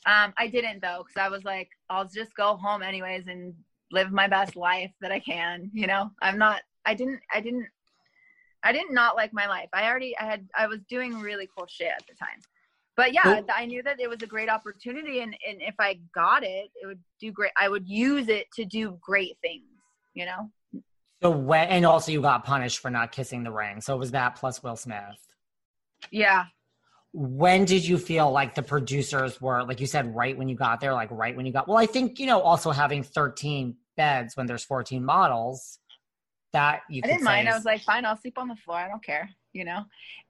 [0.07, 3.55] Um, I didn't though, because I was like, I'll just go home anyways and
[3.92, 6.11] live my best life that I can, you know.
[6.22, 6.62] I'm not.
[6.86, 7.20] I didn't.
[7.32, 7.66] I didn't
[8.62, 9.68] I didn't not like my life.
[9.74, 12.40] I already I had I was doing really cool shit at the time.
[12.96, 16.42] But yeah, I knew that it was a great opportunity and, and if I got
[16.42, 17.53] it, it would do great.
[17.59, 19.64] I would use it to do great things,
[20.12, 20.51] you know?
[21.22, 23.80] So when and also you got punished for not kissing the ring.
[23.80, 25.18] So it was that plus Will Smith.
[26.10, 26.46] Yeah.
[27.12, 30.80] When did you feel like the producers were like you said right when you got
[30.80, 34.36] there, like right when you got well, I think, you know, also having 13 beds
[34.36, 35.78] when there's 14 models
[36.52, 37.48] that you I didn't mind.
[37.48, 38.78] Is- I was like, fine, I'll sleep on the floor.
[38.78, 39.28] I don't care.
[39.52, 39.84] You know,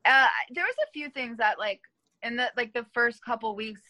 [0.07, 1.81] uh, there was a few things that like
[2.23, 3.83] in the like the first couple weeks,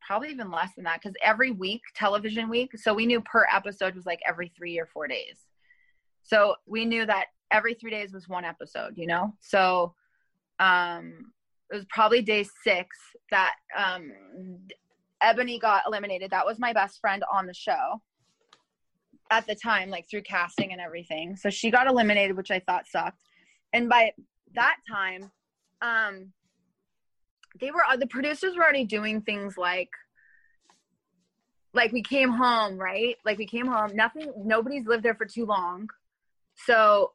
[0.00, 3.94] probably even less than that, because every week, television week, so we knew per episode
[3.94, 5.36] was like every three or four days.
[6.28, 8.96] So we knew that every three days was one episode.
[8.96, 9.94] You know, so
[10.60, 11.32] um,
[11.70, 12.96] it was probably day six
[13.30, 14.12] that um,
[15.20, 16.30] Ebony got eliminated.
[16.30, 18.00] That was my best friend on the show
[19.30, 21.36] at the time, like through casting and everything.
[21.36, 23.22] So she got eliminated, which I thought sucked.
[23.72, 24.12] And by
[24.54, 25.30] that time,
[25.82, 26.32] um,
[27.60, 29.90] they were the producers were already doing things like
[31.74, 35.44] like we came home right like we came home nothing nobody's lived there for too
[35.44, 35.88] long
[36.66, 37.12] so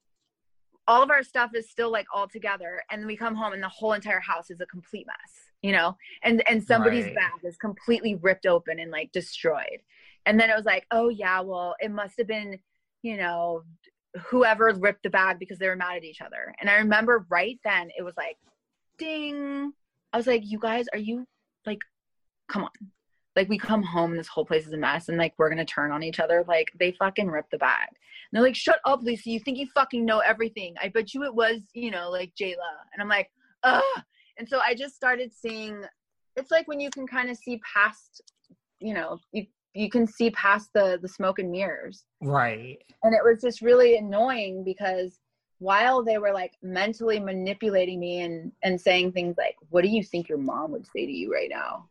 [0.88, 3.64] all of our stuff is still like all together and then we come home and
[3.64, 7.16] the whole entire house is a complete mess you know and and somebody's right.
[7.16, 9.80] bag is completely ripped open and like destroyed
[10.26, 12.60] and then it was like, oh yeah, well, it must have been,
[13.02, 13.64] you know,
[14.28, 16.54] whoever ripped the bag because they were mad at each other.
[16.60, 18.38] And I remember right then it was like,
[18.98, 19.74] ding.
[20.12, 21.26] I was like, you guys, are you
[21.66, 21.80] like,
[22.48, 22.70] come on.
[23.36, 25.66] Like we come home and this whole place is a mess and like we're gonna
[25.66, 26.44] turn on each other.
[26.48, 27.88] Like they fucking ripped the bag.
[27.90, 27.98] And
[28.32, 29.30] they're like, shut up, Lisa.
[29.30, 30.76] You think you fucking know everything.
[30.82, 32.56] I bet you it was, you know, like Jayla.
[32.94, 33.32] And I'm like,
[33.64, 33.84] ugh.
[34.38, 35.84] And so I just started seeing
[36.36, 38.22] it's like when you can kind of see past,
[38.80, 43.24] you know, you you can see past the the smoke and mirrors right and it
[43.24, 45.20] was just really annoying because
[45.60, 50.04] while they were like mentally manipulating me and and saying things like what do you
[50.04, 51.88] think your mom would say to you right now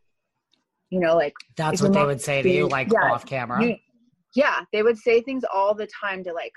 [0.93, 3.75] you know like that's what they would say to you like yeah, off camera you,
[4.35, 6.53] yeah they would say things all the time to like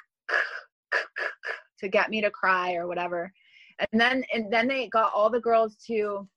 [1.81, 3.33] to get me to cry or whatever
[3.79, 6.29] and then and then they got all the girls to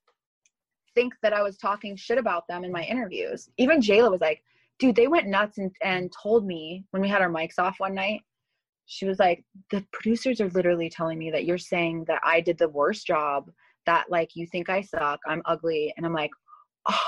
[0.94, 3.48] think that I was talking shit about them in my interviews.
[3.58, 4.42] Even Jayla was like,
[4.78, 7.94] dude, they went nuts and, and told me when we had our mics off one
[7.94, 8.20] night,
[8.86, 12.58] she was like, the producers are literally telling me that you're saying that I did
[12.58, 13.50] the worst job,
[13.86, 15.94] that like you think I suck, I'm ugly.
[15.96, 16.32] And I'm like,
[16.88, 16.98] oh,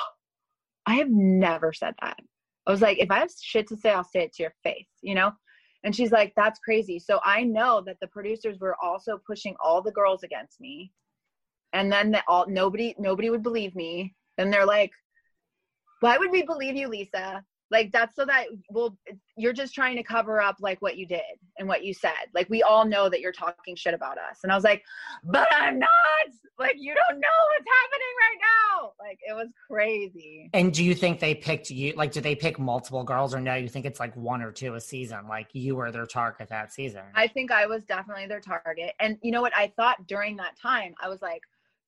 [0.86, 2.18] I have never said that.
[2.66, 4.88] I was like, if I have shit to say, I'll say it to your face,
[5.00, 5.32] you know?
[5.84, 6.98] And she's like, that's crazy.
[6.98, 10.92] So I know that the producers were also pushing all the girls against me.
[11.72, 14.14] And then the, all nobody nobody would believe me.
[14.38, 14.92] And they're like,
[16.00, 17.44] why would we believe you, Lisa?
[17.72, 18.98] Like that's so that well
[19.36, 21.22] you're just trying to cover up like what you did
[21.58, 22.28] and what you said.
[22.34, 24.40] Like we all know that you're talking shit about us.
[24.42, 24.84] And I was like,
[25.24, 25.88] but I'm not.
[26.58, 28.92] Like you don't know what's happening right now.
[29.00, 30.50] Like it was crazy.
[30.52, 31.94] And do you think they picked you?
[31.96, 33.54] Like, do they pick multiple girls, or no?
[33.54, 35.26] You think it's like one or two a season?
[35.26, 37.02] Like you were their target that season.
[37.14, 38.92] I think I was definitely their target.
[39.00, 39.56] And you know what?
[39.56, 41.40] I thought during that time, I was like,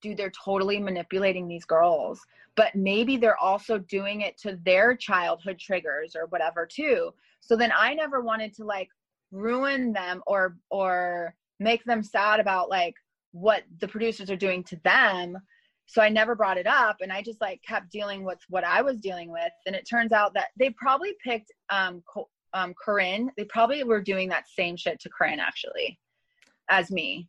[0.04, 2.20] dude, they're totally manipulating these girls.
[2.56, 7.12] But maybe they're also doing it to their childhood triggers or whatever too.
[7.40, 8.90] So then I never wanted to like
[9.32, 12.94] ruin them or or make them sad about like
[13.32, 15.36] what the producers are doing to them
[15.86, 18.80] so i never brought it up and i just like kept dealing with what i
[18.80, 22.00] was dealing with and it turns out that they probably picked um
[22.52, 25.98] um coryn they probably were doing that same shit to coryn actually
[26.70, 27.28] as me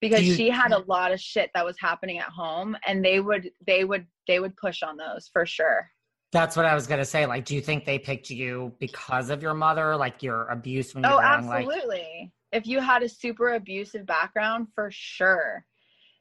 [0.00, 3.20] because you- she had a lot of shit that was happening at home and they
[3.20, 5.90] would they would they would push on those for sure
[6.32, 7.26] That's what I was gonna say.
[7.26, 11.02] Like, do you think they picked you because of your mother, like your abuse when
[11.02, 11.46] you oh were young?
[11.48, 15.64] Like, absolutely if you had a super abusive background for sure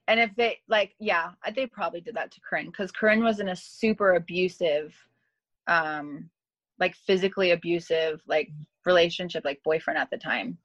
[0.08, 3.50] and if they like yeah they probably did that to coryn because coryn was in
[3.50, 4.96] a super abusive
[5.68, 6.30] um
[6.80, 8.50] like physically abusive like
[8.86, 10.58] relationship like boyfriend at the time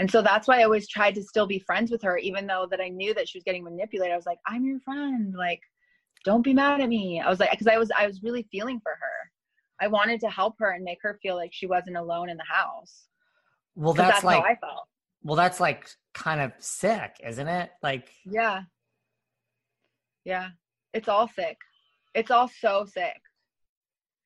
[0.00, 2.66] and so that's why i always tried to still be friends with her even though
[2.70, 5.60] that i knew that she was getting manipulated i was like i'm your friend like
[6.24, 8.80] don't be mad at me i was like because i was i was really feeling
[8.82, 9.30] for her
[9.80, 12.44] i wanted to help her and make her feel like she wasn't alone in the
[12.44, 13.06] house
[13.76, 14.86] well, that's, that's like, how i felt
[15.22, 17.70] well, that's like kind of sick, isn't it?
[17.82, 18.62] Like, Yeah.
[20.24, 20.48] Yeah.
[20.94, 21.58] It's all sick.
[22.14, 23.20] It's all so sick.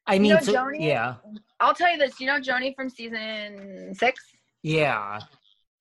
[0.06, 1.16] I You mean, know, so- Joni- yeah,
[1.60, 2.20] I'll tell you this.
[2.20, 4.20] You know Joni from season six?
[4.62, 5.20] yeah.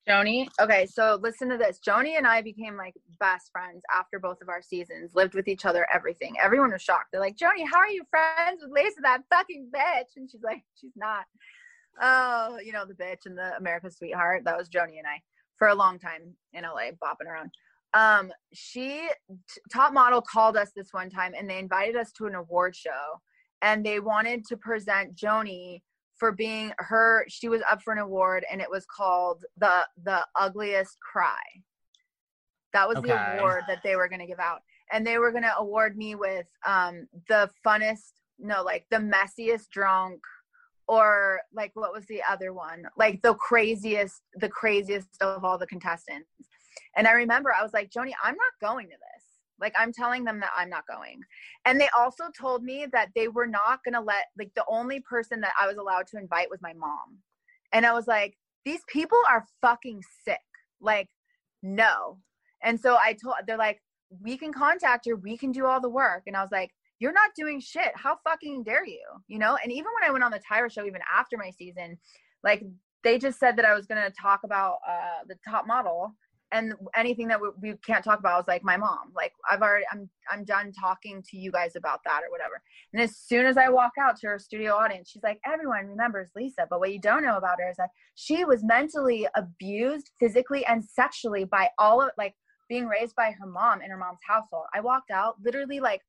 [0.08, 0.46] Joni?
[0.60, 1.80] Okay, so listen to this.
[1.86, 5.64] Joni and I became like best friends after both of our seasons, lived with each
[5.64, 6.34] other, everything.
[6.42, 7.06] Everyone was shocked.
[7.10, 10.16] They're like, Joni, how are you friends with Lisa, that fucking bitch?
[10.16, 11.24] And she's like, she's not.
[12.02, 14.42] Oh, you know, the bitch and the America's sweetheart.
[14.44, 15.22] That was Joni and I
[15.56, 17.50] for a long time in LA, bopping around.
[17.94, 22.26] Um, she, t- Top Model called us this one time and they invited us to
[22.26, 23.20] an award show
[23.62, 25.80] and they wanted to present Joni
[26.16, 30.20] for being her she was up for an award and it was called the the
[30.38, 31.42] ugliest cry.
[32.72, 33.08] That was Okay.
[33.08, 34.60] the award that they were going to give out.
[34.92, 39.70] And they were going to award me with um the funnest no like the messiest
[39.70, 40.20] drunk
[40.86, 42.84] or like what was the other one?
[42.96, 46.28] Like the craziest the craziest of all the contestants.
[46.96, 49.13] And i remember i was like joni i'm not going to this
[49.64, 51.20] like i'm telling them that i'm not going.
[51.64, 55.00] And they also told me that they were not going to let like the only
[55.00, 57.18] person that i was allowed to invite was my mom.
[57.72, 60.38] And i was like these people are fucking sick.
[60.80, 61.08] Like
[61.62, 62.18] no.
[62.62, 63.80] And so i told they're like
[64.22, 66.24] we can contact her we can do all the work.
[66.26, 67.92] And i was like you're not doing shit.
[67.96, 69.04] How fucking dare you?
[69.26, 69.58] You know?
[69.62, 71.98] And even when i went on the tyra show even after my season
[72.44, 72.62] like
[73.02, 76.14] they just said that i was going to talk about uh the top model
[76.54, 79.12] and anything that we, we can't talk about I was like my mom.
[79.14, 82.62] Like i've already i'm i'm done talking to you guys about that or whatever.
[82.92, 86.30] And as soon as i walk out to her studio audience she's like everyone remembers
[86.34, 90.64] lisa but what you don't know about her is that she was mentally abused physically
[90.66, 92.34] and sexually by all of like
[92.68, 94.64] being raised by her mom in her mom's household.
[94.72, 96.00] I walked out literally like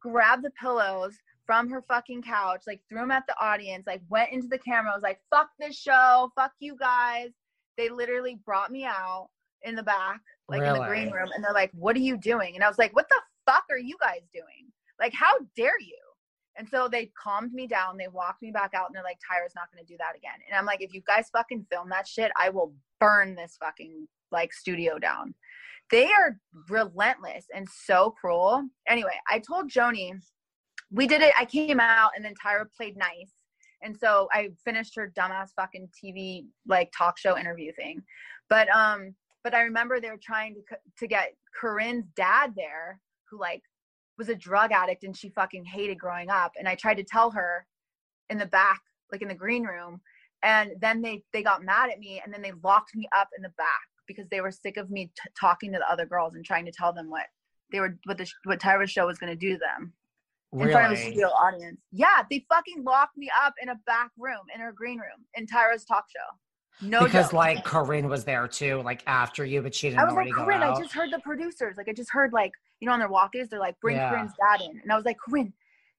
[0.00, 1.14] grabbed the pillows
[1.44, 4.92] from her fucking couch like threw them at the audience like went into the camera
[4.94, 6.30] was like fuck this show.
[6.36, 7.30] Fuck you guys.
[7.76, 9.28] They literally brought me out
[9.62, 12.54] in the back, like in the green room, and they're like, "What are you doing?"
[12.54, 14.72] And I was like, "What the fuck are you guys doing?
[14.98, 15.98] Like, how dare you?"
[16.56, 17.96] And so they calmed me down.
[17.96, 20.38] They walked me back out, and they're like, "Tyra's not going to do that again."
[20.48, 24.08] And I'm like, "If you guys fucking film that shit, I will burn this fucking
[24.30, 25.34] like studio down."
[25.90, 26.38] They are
[26.68, 28.68] relentless and so cruel.
[28.86, 30.12] Anyway, I told Joni,
[30.90, 31.34] we did it.
[31.38, 33.32] I came out, and then Tyra played nice.
[33.82, 38.02] And so I finished her dumbass fucking TV like talk show interview thing.
[38.48, 39.14] But um
[39.44, 40.60] but I remember they were trying to
[40.98, 43.62] to get Coryn's dad there who like
[44.18, 47.30] was a drug addict and she fucking hated growing up and I tried to tell
[47.30, 47.66] her
[48.28, 48.80] in the back
[49.12, 50.00] like in the green room
[50.42, 53.42] and then they they got mad at me and then they locked me up in
[53.42, 56.44] the back because they were sick of me t- talking to the other girls and
[56.44, 57.26] trying to tell them what
[57.72, 59.92] they were what the what Tyra's show was going to do to them
[60.52, 61.12] in front of a Really?
[61.12, 61.80] studio audience.
[61.92, 65.46] Yeah, they fucking locked me up in a back room in her green room in
[65.46, 66.36] Tyra's talk show.
[66.82, 70.14] No because like Coryn was there too, like after you, but she didn't I was
[70.14, 71.74] like, Coryn, I just heard the producers.
[71.76, 74.12] Like, I just heard like, you know, on their walkies, they're like, bring Yeah.
[74.12, 75.52] Coryn's dad in, and I was like, Coryn,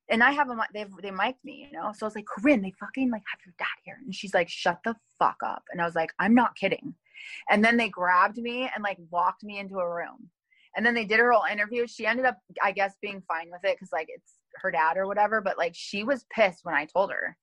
[0.10, 1.92] and I have a they they mic'd me, you know.
[1.96, 4.50] So I was like, Coryn, they fucking like have your dad here, and she's like,
[4.50, 5.64] shut the fuck up.
[5.72, 6.96] And I was like, I'm not kidding.
[7.50, 10.30] And then they grabbed me and like walked me into a room.
[10.76, 11.86] And then they did her whole interview.
[11.86, 15.06] She ended up, I guess, being fine with it because like it's her dad or
[15.06, 15.42] whatever.
[15.42, 17.38] But like she was pissed when I told her.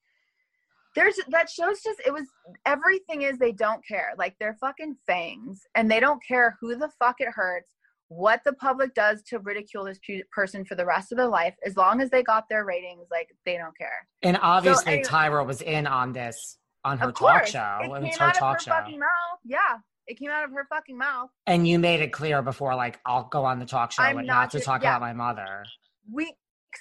[0.99, 2.27] There's that shows just it was
[2.67, 4.15] everything is they don't care.
[4.19, 7.73] Like they're fucking fangs and they don't care who the fuck it hurts
[8.09, 10.01] what the public does to ridicule this
[10.33, 13.29] person for the rest of their life as long as they got their ratings like
[13.45, 14.09] they don't care.
[14.23, 17.79] And obviously so, anyway, tyra was in on this on her talk course, show.
[17.83, 18.71] It, out of her show.
[18.71, 19.39] fucking mouth.
[19.45, 19.79] Yeah
[20.09, 21.29] it came out of her fucking mouth.
[21.47, 24.25] And you made it clear before like i'll go on the talk show I'm but
[24.25, 24.97] not, not to talk yeah.
[24.97, 25.65] about my mother.
[26.11, 26.33] Weeks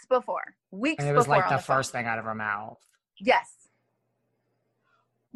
[0.09, 0.55] before.
[0.71, 1.07] Weeks before.
[1.07, 2.79] and it was like the, the first thing out of her mouth.
[3.19, 3.56] Yes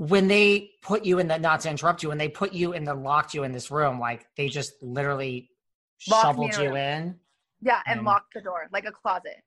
[0.01, 2.83] when they put you in the not to interrupt you when they put you in
[2.83, 5.51] the locked you in this room like they just literally
[5.99, 7.19] shoveled you in.
[7.61, 9.43] Yeah, and, and locked the door like a closet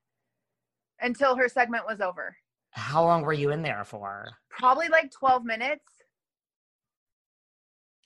[1.01, 2.37] until her segment was over.
[2.69, 4.29] How long were you in there for?
[4.49, 5.83] Probably like 12 minutes.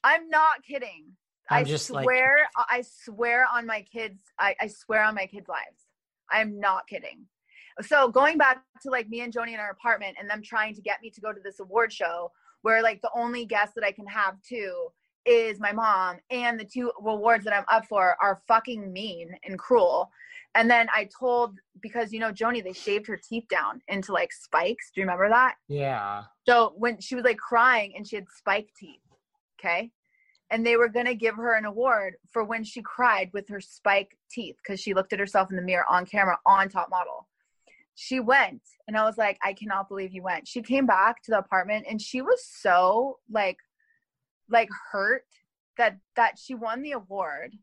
[0.04, 1.06] I'm not kidding.
[1.52, 2.68] I'm i just swear, like...
[2.68, 5.86] I swear on my kids, I, I swear on my kids' lives.
[6.32, 7.28] I'm not kidding.
[7.84, 10.82] So going back to like me and Joanie in our apartment and them trying to
[10.82, 12.32] get me to go to this award show
[12.62, 14.89] where like the only guest that I can have too
[15.26, 19.60] is my mom and the two awards that I'm up for are fucking mean and
[19.60, 20.10] cruel.
[20.55, 24.34] And then I told because you know Joanie, they shaved her teeth down into like
[24.34, 24.91] spikes.
[24.93, 25.55] Do you remember that?
[25.68, 26.24] Yeah.
[26.47, 29.01] So when she was like crying and she had spike teeth,
[29.60, 29.91] okay,
[30.49, 34.18] and they were gonna give her an award for when she cried with her spike
[34.32, 37.28] teeth because she looked at herself in the mirror on camera on Top Model.
[38.02, 40.47] She went, and I was like, I cannot believe you went.
[40.47, 43.58] She came back to the apartment, and she was so like
[44.50, 45.26] like hurt
[45.78, 47.56] that that she won the award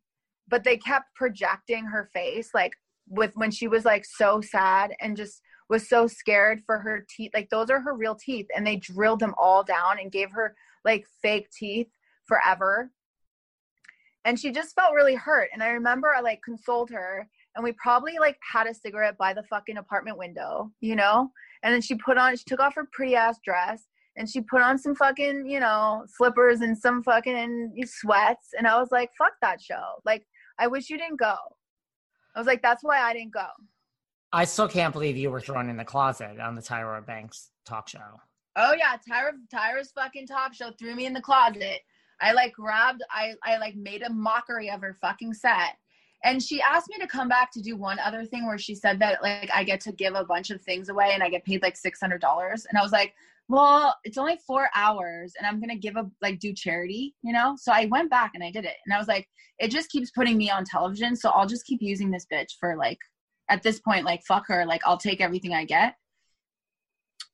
[0.49, 2.75] but they kept projecting her face like
[3.09, 7.31] with when she was like so sad and just was so scared for her teeth
[7.35, 10.55] like those are her real teeth and they drilled them all down and gave her
[10.85, 11.89] like fake teeth
[12.25, 12.91] forever
[14.25, 17.73] and she just felt really hurt and i remember i like consoled her and we
[17.73, 21.31] probably like had a cigarette by the fucking apartment window you know
[21.63, 24.63] and then she put on she took off her pretty ass dress and she put
[24.63, 28.49] on some fucking, you know, slippers and some fucking sweats.
[28.57, 29.85] And I was like, fuck that show.
[30.05, 30.27] Like,
[30.59, 31.37] I wish you didn't go.
[32.35, 33.47] I was like, that's why I didn't go.
[34.33, 37.89] I still can't believe you were thrown in the closet on the Tyra Banks talk
[37.89, 38.01] show.
[38.57, 41.81] Oh yeah, Tyra Tyra's fucking talk show threw me in the closet.
[42.21, 45.77] I like grabbed I I like made a mockery of her fucking set.
[46.27, 48.99] And she asked me to come back to do one other thing where she said
[48.99, 51.63] that like I get to give a bunch of things away and I get paid
[51.63, 52.03] like $600.
[52.11, 53.15] And I was like,
[53.49, 57.55] well, it's only four hours and I'm to give a, like, do charity, you know?
[57.57, 58.75] So I went back and I did it.
[58.85, 59.29] And I was like,
[59.61, 61.15] it just keeps putting me on television.
[61.15, 62.99] So I'll just keep using this bitch for like,
[63.49, 64.67] at this point, like, fuck her.
[64.67, 65.95] Like, I'll take everything I get.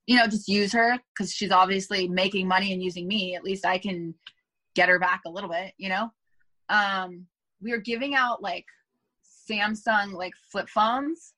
[0.07, 3.35] You know, just use her because she's obviously making money and using me.
[3.37, 4.15] At least I can
[4.75, 6.11] get her back a little bit, you know?
[6.69, 7.27] Um,
[7.63, 8.67] we were giving out like
[9.49, 11.35] Samsung like flip phones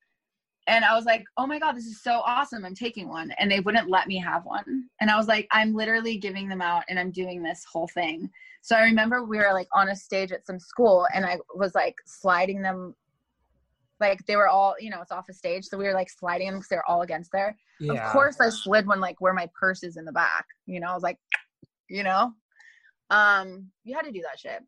[0.67, 2.65] and I was like, oh my God, this is so awesome.
[2.65, 3.31] I'm taking one.
[3.39, 4.85] And they wouldn't let me have one.
[5.01, 8.31] And I was like, I'm literally giving them out and I'm doing this whole thing.
[8.63, 11.75] So I remember we were like on a stage at some school and I was
[11.75, 12.95] like sliding them.
[14.01, 15.67] Like they were all, you know, it's off a stage.
[15.67, 17.57] So we were like sliding them because they're all against there.
[17.79, 18.07] Yeah.
[18.07, 20.47] Of course, I slid one like where my purse is in the back.
[20.67, 21.19] You know, I was like,
[21.89, 22.33] you know,
[23.11, 24.63] um, you had to do that shit.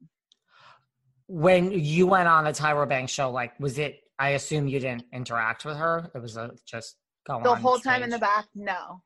[1.29, 5.05] When you went on the Tyra Banks show, like, was it I assume you didn't
[5.12, 6.11] interact with her.
[6.14, 6.97] It was a, just
[7.27, 8.47] the whole time in the back.
[8.55, 9.03] No,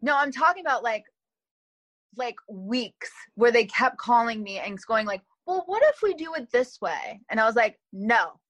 [0.00, 1.04] no, I'm talking about like
[2.16, 6.34] like weeks where they kept calling me and going like, "Well, what if we do
[6.34, 8.40] it this way?" And I was like, "No."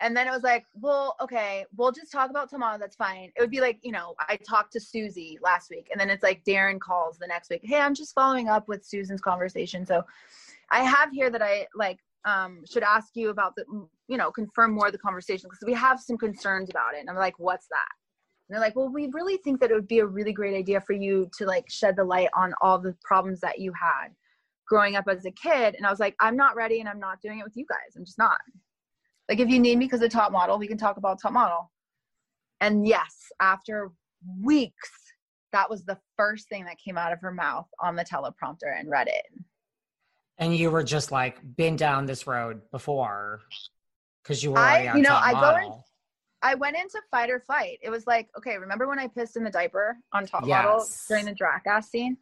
[0.00, 2.78] And then it was like, "Well, okay, we'll just talk about tomorrow.
[2.78, 6.00] That's fine." It would be like, you know, I talked to Susie last week, and
[6.00, 7.62] then it's like Darren calls the next week.
[7.62, 9.86] Hey, I'm just following up with Susan's conversation.
[9.86, 10.02] So,
[10.72, 13.64] I have here that I like um, should ask you about the,
[14.08, 17.00] you know, confirm more of the conversation because we have some concerns about it.
[17.00, 17.88] And I'm like, what's that?
[18.48, 20.80] And they're like, well, we really think that it would be a really great idea
[20.80, 24.08] for you to like shed the light on all the problems that you had
[24.66, 25.74] growing up as a kid.
[25.74, 27.94] And I was like, I'm not ready and I'm not doing it with you guys.
[27.94, 28.38] I'm just not.
[29.28, 31.70] Like, if you need me because of top model, we can talk about top model.
[32.60, 33.90] And yes, after
[34.40, 34.90] weeks,
[35.52, 38.88] that was the first thing that came out of her mouth on the teleprompter and
[38.88, 39.26] read it
[40.38, 43.40] and you were just like been down this road before
[44.22, 45.50] because you were already I, you know I model.
[45.50, 45.82] go in,
[46.42, 47.78] I went into fight or flight.
[47.82, 50.64] It was like okay, remember when I pissed in the diaper on top yes.
[50.64, 52.16] model during the Jackass scene?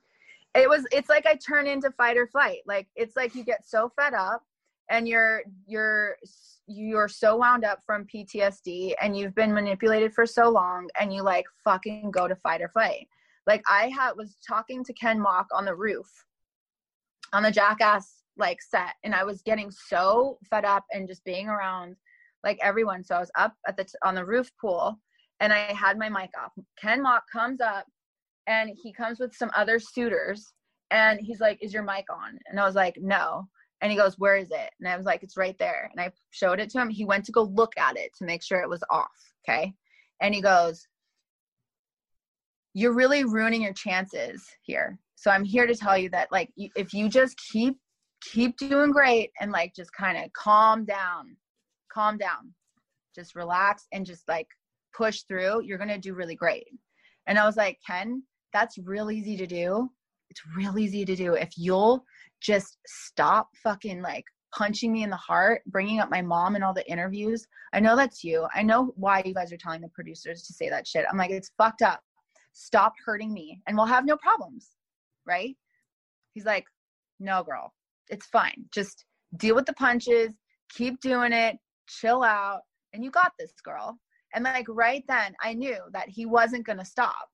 [0.54, 2.58] It was it's like I turn into fight or flight.
[2.66, 4.42] Like it's like you get so fed up
[4.90, 6.16] and you're you're
[6.66, 11.22] you're so wound up from PTSD and you've been manipulated for so long and you
[11.22, 13.08] like fucking go to fight or flight.
[13.46, 16.08] Like I had was talking to Ken Mok on the roof
[17.32, 21.48] on the Jackass like set and I was getting so fed up and just being
[21.48, 21.96] around
[22.42, 23.04] like everyone.
[23.04, 24.98] So I was up at the t- on the roof pool
[25.40, 26.52] and I had my mic off.
[26.80, 27.86] Ken Mok comes up
[28.46, 30.52] and he comes with some other suitors
[30.90, 33.48] and he's like, "Is your mic on?" And I was like, "No."
[33.80, 34.70] And he goes, Where is it?
[34.78, 35.90] And I was like, It's right there.
[35.90, 36.90] And I showed it to him.
[36.90, 39.08] He went to go look at it to make sure it was off.
[39.48, 39.72] Okay.
[40.20, 40.86] And he goes,
[42.74, 44.98] You're really ruining your chances here.
[45.20, 47.76] So I'm here to tell you that, like, if you just keep,
[48.22, 51.36] keep doing great and, like, just kind of calm down,
[51.92, 52.54] calm down,
[53.14, 54.46] just relax and just, like,
[54.96, 56.64] push through, you're going to do really great.
[57.26, 58.22] And I was like, Ken,
[58.54, 59.90] that's real easy to do.
[60.30, 61.34] It's real easy to do.
[61.34, 62.02] If you'll
[62.40, 66.72] just stop fucking like punching me in the heart, bringing up my mom in all
[66.72, 67.46] the interviews.
[67.74, 68.46] I know that's you.
[68.54, 71.04] I know why you guys are telling the producers to say that shit.
[71.10, 72.00] I'm like, it's fucked up.
[72.52, 74.70] Stop hurting me and we'll have no problems.
[75.26, 75.56] Right?
[76.32, 76.64] He's like,
[77.18, 77.72] no, girl,
[78.08, 78.64] it's fine.
[78.72, 79.04] Just
[79.36, 80.32] deal with the punches,
[80.70, 81.56] keep doing it,
[81.88, 82.62] chill out,
[82.92, 83.98] and you got this, girl.
[84.34, 87.28] And like right then, I knew that he wasn't going to stop.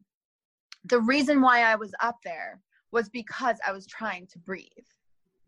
[0.84, 2.60] The reason why I was up there
[2.92, 4.66] was because I was trying to breathe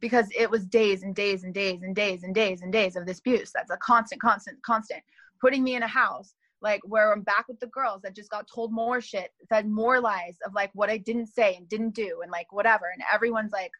[0.01, 3.07] because it was days and days and days and days and days and days of
[3.07, 3.51] this abuse.
[3.55, 5.03] That's a constant, constant, constant.
[5.41, 8.49] Putting me in a house like where I'm back with the girls that just got
[8.53, 12.21] told more shit, fed more lies of like what I didn't say and didn't do
[12.23, 12.87] and like whatever.
[12.93, 13.71] And everyone's like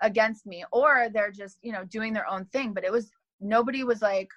[0.00, 2.72] against me or they're just, you know, doing their own thing.
[2.72, 3.10] But it was
[3.40, 4.28] nobody was like,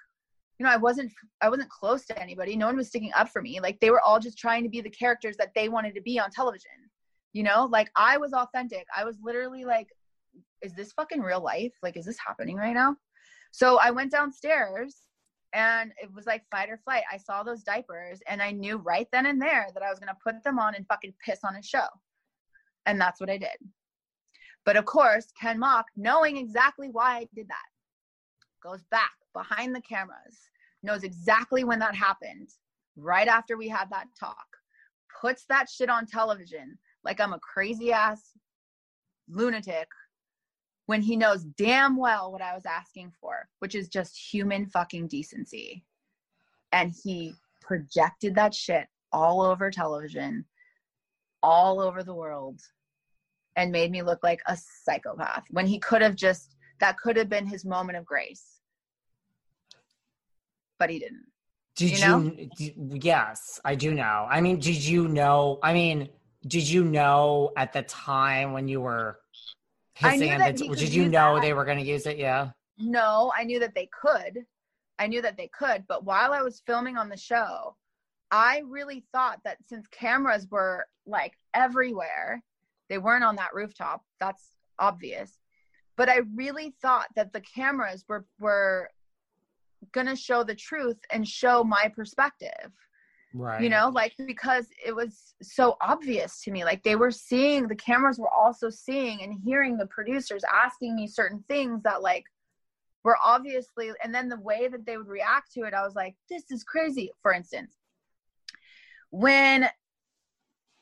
[0.58, 2.56] you know, I wasn't I wasn't close to anybody.
[2.56, 3.60] No one was sticking up for me.
[3.60, 6.18] Like they were all just trying to be the characters that they wanted to be
[6.18, 6.70] on television.
[7.32, 8.86] You know, like I was authentic.
[8.96, 9.88] I was literally like
[10.62, 11.72] is this fucking real life?
[11.82, 12.96] Like, is this happening right now?
[13.52, 14.96] So I went downstairs
[15.56, 17.02] and it was like fight or flight.
[17.10, 20.08] I saw those diapers and I knew right then and there that I was going
[20.08, 21.86] to put them on and fucking piss on his show.
[22.84, 23.56] And that's what I did.
[24.66, 27.56] But of course, Ken Mok, knowing exactly why I did that,
[28.62, 30.36] goes back behind the cameras,
[30.82, 32.50] knows exactly when that happened,
[32.94, 34.46] right after we had that talk,
[35.22, 38.32] puts that shit on television like I'm a crazy ass
[39.26, 39.88] lunatic
[40.86, 45.08] when he knows damn well what I was asking for, which is just human fucking
[45.08, 45.84] decency.
[46.72, 50.44] And he projected that shit all over television,
[51.42, 52.60] all over the world,
[53.56, 57.28] and made me look like a psychopath when he could have just, that could have
[57.28, 58.60] been his moment of grace.
[60.78, 61.26] But he didn't.
[61.76, 62.32] Did you, know?
[62.58, 62.72] you
[63.02, 64.26] yes, I do know.
[64.30, 65.58] I mean, did you know?
[65.62, 66.08] I mean,
[66.46, 69.18] did you know at the time when you were
[69.96, 71.42] hissing and did you know that.
[71.42, 72.18] they were going to use it?
[72.18, 72.50] Yeah.
[72.78, 74.44] No i knew that they could.
[74.98, 77.76] I knew that they could but while i was filming on the show
[78.30, 82.42] i really thought that since cameras were like everywhere
[82.88, 85.38] they weren't on that rooftop that's obvious
[85.96, 88.88] but i really thought that the cameras were were
[89.92, 92.72] going to show the truth and show my perspective
[93.34, 93.62] right.
[93.62, 97.74] you know like because it was so obvious to me like they were seeing the
[97.74, 102.24] cameras were also seeing and hearing the producers asking me certain things that like
[103.04, 106.14] were obviously and then the way that they would react to it i was like
[106.28, 107.10] this is crazy.
[107.22, 107.74] For instance
[109.10, 109.68] when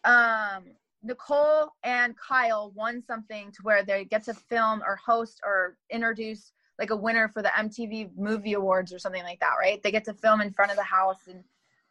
[0.04, 0.64] um
[1.02, 6.52] nicole and kyle won something to where they get to film or host or introduce
[6.78, 9.82] like a winner for the mtv movie awards or something like that right?
[9.82, 11.44] They get to film in front of the house and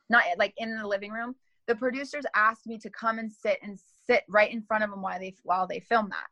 [0.10, 1.36] not like in the living room.
[1.68, 5.02] The producers asked me to come and sit and sit right in front of them
[5.02, 6.28] while they while they film that,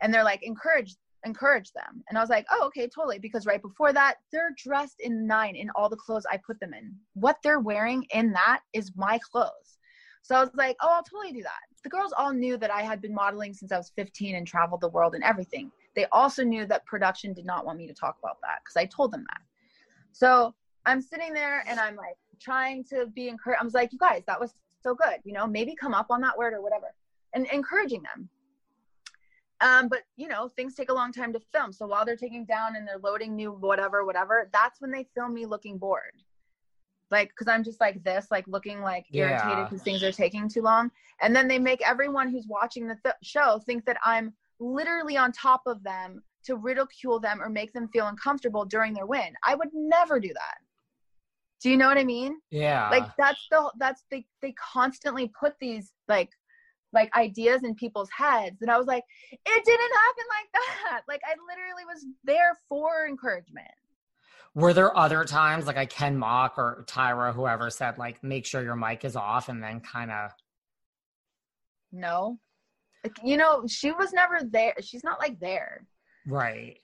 [0.00, 2.02] and they're like encourage encourage them.
[2.08, 3.18] And I was like, oh okay, totally.
[3.18, 6.74] Because right before that, they're dressed in nine in all the clothes I put them
[6.74, 6.94] in.
[7.14, 9.78] What they're wearing in that is my clothes.
[10.22, 11.60] So I was like, oh, I'll totally do that.
[11.82, 14.80] The girls all knew that I had been modeling since I was 15 and traveled
[14.80, 15.70] the world and everything.
[15.96, 18.86] They also knew that production did not want me to talk about that because I
[18.86, 19.40] told them that.
[20.12, 20.54] So
[20.86, 23.60] I'm sitting there and I'm like, trying to be encouraged.
[23.60, 25.18] I was like, you guys, that was so good.
[25.24, 26.92] You know, maybe come up on that word or whatever,
[27.34, 28.28] and encouraging them.
[29.60, 31.72] Um, but you know, things take a long time to film.
[31.72, 35.34] So while they're taking down and they're loading new whatever, whatever, that's when they film
[35.34, 36.14] me looking bored.
[37.12, 40.62] Like, cause I'm just like this, like looking like irritated because things are taking too
[40.62, 40.90] long.
[41.20, 45.30] And then they make everyone who's watching the th- show think that I'm literally on
[45.30, 49.34] top of them to ridicule them or make them feel uncomfortable during their win.
[49.44, 50.58] I would never do that.
[51.62, 52.40] Do you know what I mean?
[52.50, 52.90] Yeah.
[52.90, 56.30] Like that's the that's they they constantly put these like
[56.92, 58.56] like ideas in people's heads.
[58.62, 60.48] And i was like it didn't happen like
[60.84, 61.02] that.
[61.08, 63.68] Like i literally was there for encouragement.
[64.54, 68.62] Were there other times like I Ken Mok or Tyra, whoever said like make sure
[68.62, 70.30] your mic is off and then kind of
[71.92, 72.38] no
[73.22, 74.74] you know she was never there.
[74.80, 75.86] She's not like there.
[76.26, 76.78] Right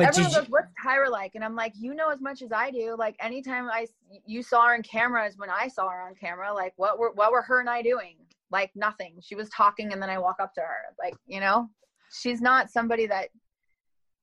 [0.00, 1.32] but everyone goes what's Tyra like?
[1.34, 2.96] And I'm like you know as much as I do.
[2.98, 3.86] Like anytime I
[4.26, 6.52] you saw her on camera is when I saw her on camera.
[6.52, 8.16] Like what were what were her and I doing?
[8.50, 9.18] Like nothing.
[9.22, 10.94] She was talking and then I walk up to her.
[11.02, 11.68] Like you know?
[12.12, 13.28] She's not somebody that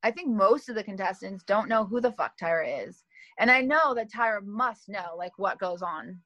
[0.04, 3.04] I think most of the contestants don't know who the fuck Tyra is.
[3.40, 6.20] And I know that Tyra must know like what goes on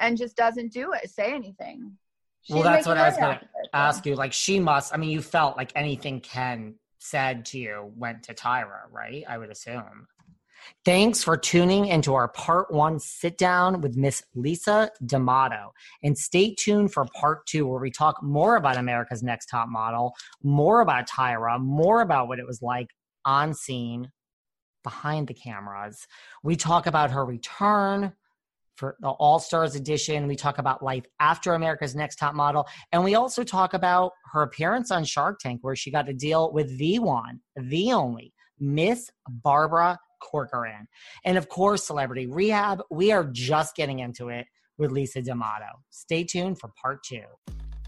[0.00, 1.96] and just doesn't do it, say anything.
[2.42, 4.14] She's well, that's what I was going to ask you.
[4.14, 8.34] Like, she must, I mean, you felt like anything Ken said to you went to
[8.34, 9.24] Tyra, right?
[9.28, 10.06] I would assume.
[10.84, 15.72] Thanks for tuning into our part one sit down with Miss Lisa D'Amato.
[16.02, 20.12] And stay tuned for part two, where we talk more about America's Next Top Model,
[20.42, 22.88] more about Tyra, more about what it was like
[23.24, 24.10] on scene,
[24.82, 26.06] behind the cameras.
[26.42, 28.12] We talk about her return
[28.80, 30.26] for the All Stars edition.
[30.26, 32.66] We talk about life after America's Next Top Model.
[32.90, 36.50] And we also talk about her appearance on Shark Tank, where she got to deal
[36.52, 40.88] with the one, the only Miss Barbara Corcoran.
[41.24, 42.82] And of course, Celebrity Rehab.
[42.90, 44.46] We are just getting into it
[44.78, 45.82] with Lisa D'Amato.
[45.90, 47.24] Stay tuned for part two.